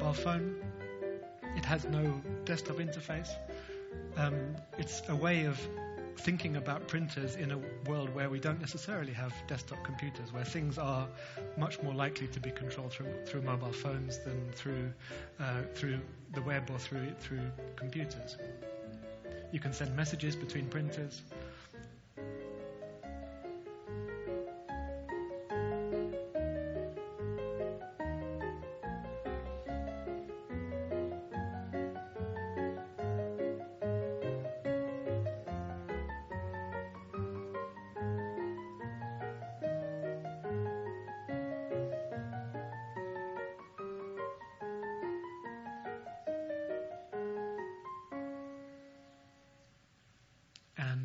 Mobile 0.00 0.14
phone. 0.14 0.56
It 1.56 1.64
has 1.66 1.84
no 1.84 2.22
desktop 2.46 2.76
interface. 2.76 3.28
Um, 4.16 4.56
it's 4.78 5.02
a 5.08 5.14
way 5.14 5.44
of 5.44 5.60
thinking 6.16 6.56
about 6.56 6.88
printers 6.88 7.36
in 7.36 7.50
a 7.50 7.58
world 7.86 8.14
where 8.14 8.30
we 8.30 8.40
don't 8.40 8.60
necessarily 8.60 9.12
have 9.12 9.34
desktop 9.46 9.84
computers, 9.84 10.32
where 10.32 10.44
things 10.44 10.78
are 10.78 11.06
much 11.58 11.82
more 11.82 11.92
likely 11.92 12.28
to 12.28 12.40
be 12.40 12.50
controlled 12.50 12.92
through, 12.92 13.12
through 13.26 13.42
mobile 13.42 13.72
phones 13.72 14.18
than 14.24 14.50
through, 14.52 14.90
uh, 15.38 15.62
through 15.74 16.00
the 16.32 16.42
web 16.42 16.70
or 16.70 16.78
through, 16.78 17.12
through 17.20 17.50
computers. 17.76 18.38
You 19.52 19.60
can 19.60 19.74
send 19.74 19.94
messages 19.94 20.34
between 20.34 20.66
printers. 20.68 21.20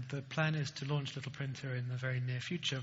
The 0.10 0.22
plan 0.22 0.56
is 0.56 0.72
to 0.72 0.86
launch 0.86 1.16
Little 1.16 1.32
Printer 1.32 1.76
in 1.76 1.88
the 1.90 1.96
very 1.96 2.20
near 2.20 2.40
future. 2.40 2.82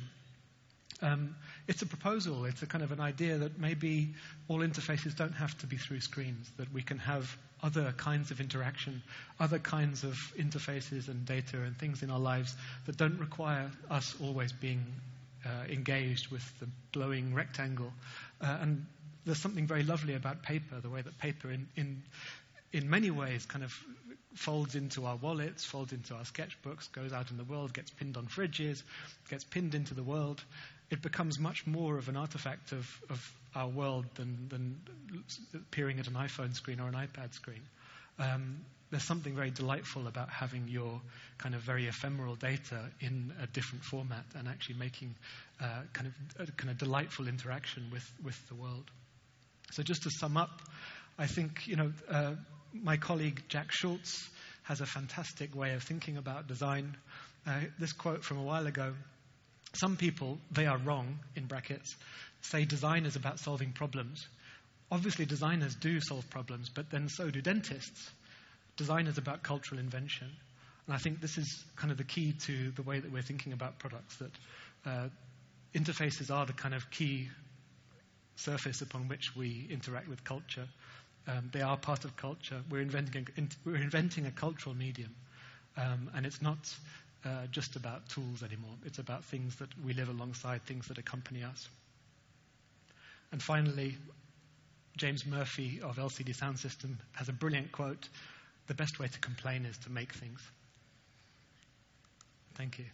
Um, 1.01 1.35
it's 1.67 1.83
a 1.83 1.87
proposal, 1.87 2.45
it's 2.45 2.63
a 2.63 2.67
kind 2.67 2.85
of 2.85 2.93
an 2.93 3.01
idea 3.01 3.39
that 3.39 3.59
maybe 3.59 4.15
all 4.49 4.61
interfaces 4.61 5.17
don't 5.17 5.35
have 5.35 5.57
to 5.59 5.67
be 5.67 5.77
through 5.77 6.01
screens, 6.01 6.51
that 6.59 6.73
we 6.73 6.83
can 6.83 6.99
have 6.99 7.37
other 7.63 7.93
kinds 7.97 8.31
of 8.31 8.41
interaction, 8.41 9.03
other 9.41 9.59
kinds 9.59 10.05
of 10.05 10.15
interfaces 10.39 11.09
and 11.09 11.25
data 11.27 11.57
and 11.63 11.77
things 11.79 12.03
in 12.03 12.11
our 12.11 12.19
lives 12.19 12.55
that 12.87 12.97
don't 12.97 13.19
require 13.19 13.71
us 13.91 14.15
always 14.23 14.53
being 14.53 14.85
uh, 15.45 15.49
engaged 15.69 16.31
with 16.31 16.45
the 16.61 16.69
glowing 16.93 17.35
rectangle. 17.35 17.93
Uh, 18.41 18.59
and 18.61 18.87
there's 19.25 19.39
something 19.39 19.67
very 19.67 19.83
lovely 19.83 20.15
about 20.15 20.43
paper, 20.43 20.81
the 20.81 20.91
way 20.91 21.03
that 21.03 21.17
paper, 21.19 21.51
in, 21.51 21.69
in, 21.77 22.03
in 22.73 22.89
many 22.89 23.11
ways, 23.11 23.47
kind 23.47 23.65
of 23.65 23.77
folds 24.35 24.75
into 24.75 25.07
our 25.07 25.17
wallets, 25.17 25.65
folds 25.65 25.93
into 25.93 26.15
our 26.15 26.23
sketchbooks, 26.23 26.91
goes 26.93 27.13
out 27.13 27.31
in 27.31 27.37
the 27.37 27.45
world, 27.45 27.73
gets 27.73 27.91
pinned 27.91 28.17
on 28.17 28.27
fridges, 28.27 28.83
gets 29.31 29.45
pinned 29.45 29.75
into 29.75 29.95
the 29.95 30.03
world. 30.03 30.43
It 30.91 31.03
becomes 31.03 31.39
much 31.39 31.67
more 31.67 31.99
of 31.99 32.09
an 32.09 32.17
artifact 32.17 32.73
of, 32.73 32.89
of 33.09 33.33
our 33.55 33.69
world 33.69 34.07
than, 34.15 34.49
than 34.49 34.81
appearing 35.55 35.99
at 35.99 36.07
an 36.07 36.15
iPhone 36.15 36.55
screen 36.55 36.81
or 36.81 36.89
an 36.89 36.95
iPad 36.95 37.35
screen. 37.35 37.63
Um, 38.19 38.65
there's 38.91 39.05
something 39.05 39.35
very 39.35 39.51
delightful 39.51 40.07
about 40.07 40.29
having 40.29 40.69
your 40.69 41.01
kind 41.39 41.55
of 41.55 41.63
very 41.63 41.89
ephemeral 41.89 42.35
data 42.35 42.91
in 43.01 43.33
a 43.43 43.47
different 43.47 43.85
format 43.85 44.25
and 44.37 44.47
actually 44.47 44.77
making 44.77 45.15
uh, 45.61 45.83
kind 45.95 46.09
of 46.39 46.49
a 46.49 46.53
kind 46.53 46.71
of 46.71 46.77
delightful 46.77 47.27
interaction 47.27 47.89
with, 47.91 48.09
with 48.23 48.49
the 48.49 48.55
world. 48.55 48.85
So 49.71 49.83
just 49.83 50.03
to 50.03 50.11
sum 50.11 50.37
up, 50.37 50.61
I 51.19 51.27
think 51.27 51.67
you 51.67 51.77
know 51.77 51.93
uh, 52.11 52.35
my 52.73 52.97
colleague 52.97 53.43
Jack 53.49 53.73
Schulze 53.73 54.29
has 54.65 54.81
a 54.81 54.87
fantastic 54.87 55.55
way 55.55 55.75
of 55.75 55.83
thinking 55.83 56.17
about 56.17 56.47
design. 56.47 56.97
Uh, 57.47 57.61
this 57.79 57.93
quote 57.93 58.25
from 58.25 58.39
a 58.39 58.43
while 58.43 58.67
ago 58.67 58.95
some 59.75 59.97
people, 59.97 60.39
they 60.51 60.67
are 60.67 60.77
wrong, 60.79 61.19
in 61.35 61.47
brackets, 61.47 61.97
say 62.43 62.65
design 62.65 63.07
is 63.07 63.17
about 63.17 63.39
solving 63.39 63.73
problems. 63.73 64.27
Obviously, 64.91 65.25
designers 65.25 65.75
do 65.75 66.01
solve 66.01 66.29
problems, 66.29 66.69
but 66.69 66.91
then 66.91 67.09
so 67.09 67.31
do 67.31 67.41
dentists. 67.41 68.11
Design 68.77 69.07
is 69.07 69.17
about 69.17 69.43
cultural 69.43 69.81
invention. 69.81 70.31
And 70.87 70.95
I 70.95 70.99
think 70.99 71.21
this 71.21 71.39
is 71.39 71.65
kind 71.77 71.91
of 71.91 71.97
the 71.97 72.05
key 72.05 72.35
to 72.47 72.71
the 72.73 72.83
way 72.83 73.01
that 73.01 73.11
we're 73.11 73.23
thinking 73.23 73.53
about 73.53 73.79
products, 73.79 74.17
that 74.17 74.31
uh, 74.85 75.09
interfaces 75.75 76.31
are 76.31 76.45
the 76.45 76.53
kind 76.53 76.75
of 76.75 76.91
key 76.91 77.29
surface 78.37 78.83
upon 78.83 79.09
which 79.09 79.35
we 79.35 79.67
interact 79.71 80.09
with 80.09 80.23
culture. 80.25 80.67
Um, 81.29 81.51
they 81.53 81.61
are 81.61 81.77
part 81.77 82.05
of 82.05 82.17
culture. 82.17 82.61
We're 82.71 82.81
inventing 82.81 83.29
a, 83.37 83.43
we're 83.65 83.77
inventing 83.77 84.27
a 84.27 84.31
cultural 84.31 84.75
medium. 84.75 85.15
Um, 85.77 86.11
and 86.15 86.27
it's 86.27 86.43
not 86.43 86.75
uh, 87.25 87.47
just 87.51 87.77
about 87.77 88.09
tools 88.09 88.43
anymore. 88.43 88.75
It's 88.85 88.99
about 88.99 89.25
things 89.25 89.57
that 89.57 89.69
we 89.85 89.95
live 89.95 90.09
alongside, 90.09 90.65
things 90.65 90.89
that 90.89 90.99
accompany 90.99 91.43
us. 91.45 91.69
And 93.31 93.43
finally, 93.43 93.97
James 94.97 95.25
Murphy 95.25 95.81
of 95.81 95.97
LCD 95.97 96.37
Soundsystem 96.37 96.97
has 97.13 97.29
a 97.29 97.33
brilliant 97.33 97.73
quote 97.73 98.09
The 98.67 98.75
best 98.75 98.99
way 98.99 99.09
to 99.09 99.19
complain 99.21 99.65
is 99.65 99.79
to 99.79 99.91
make 99.91 100.13
things. 100.13 100.41
Thank 102.55 102.79
you. 102.79 102.85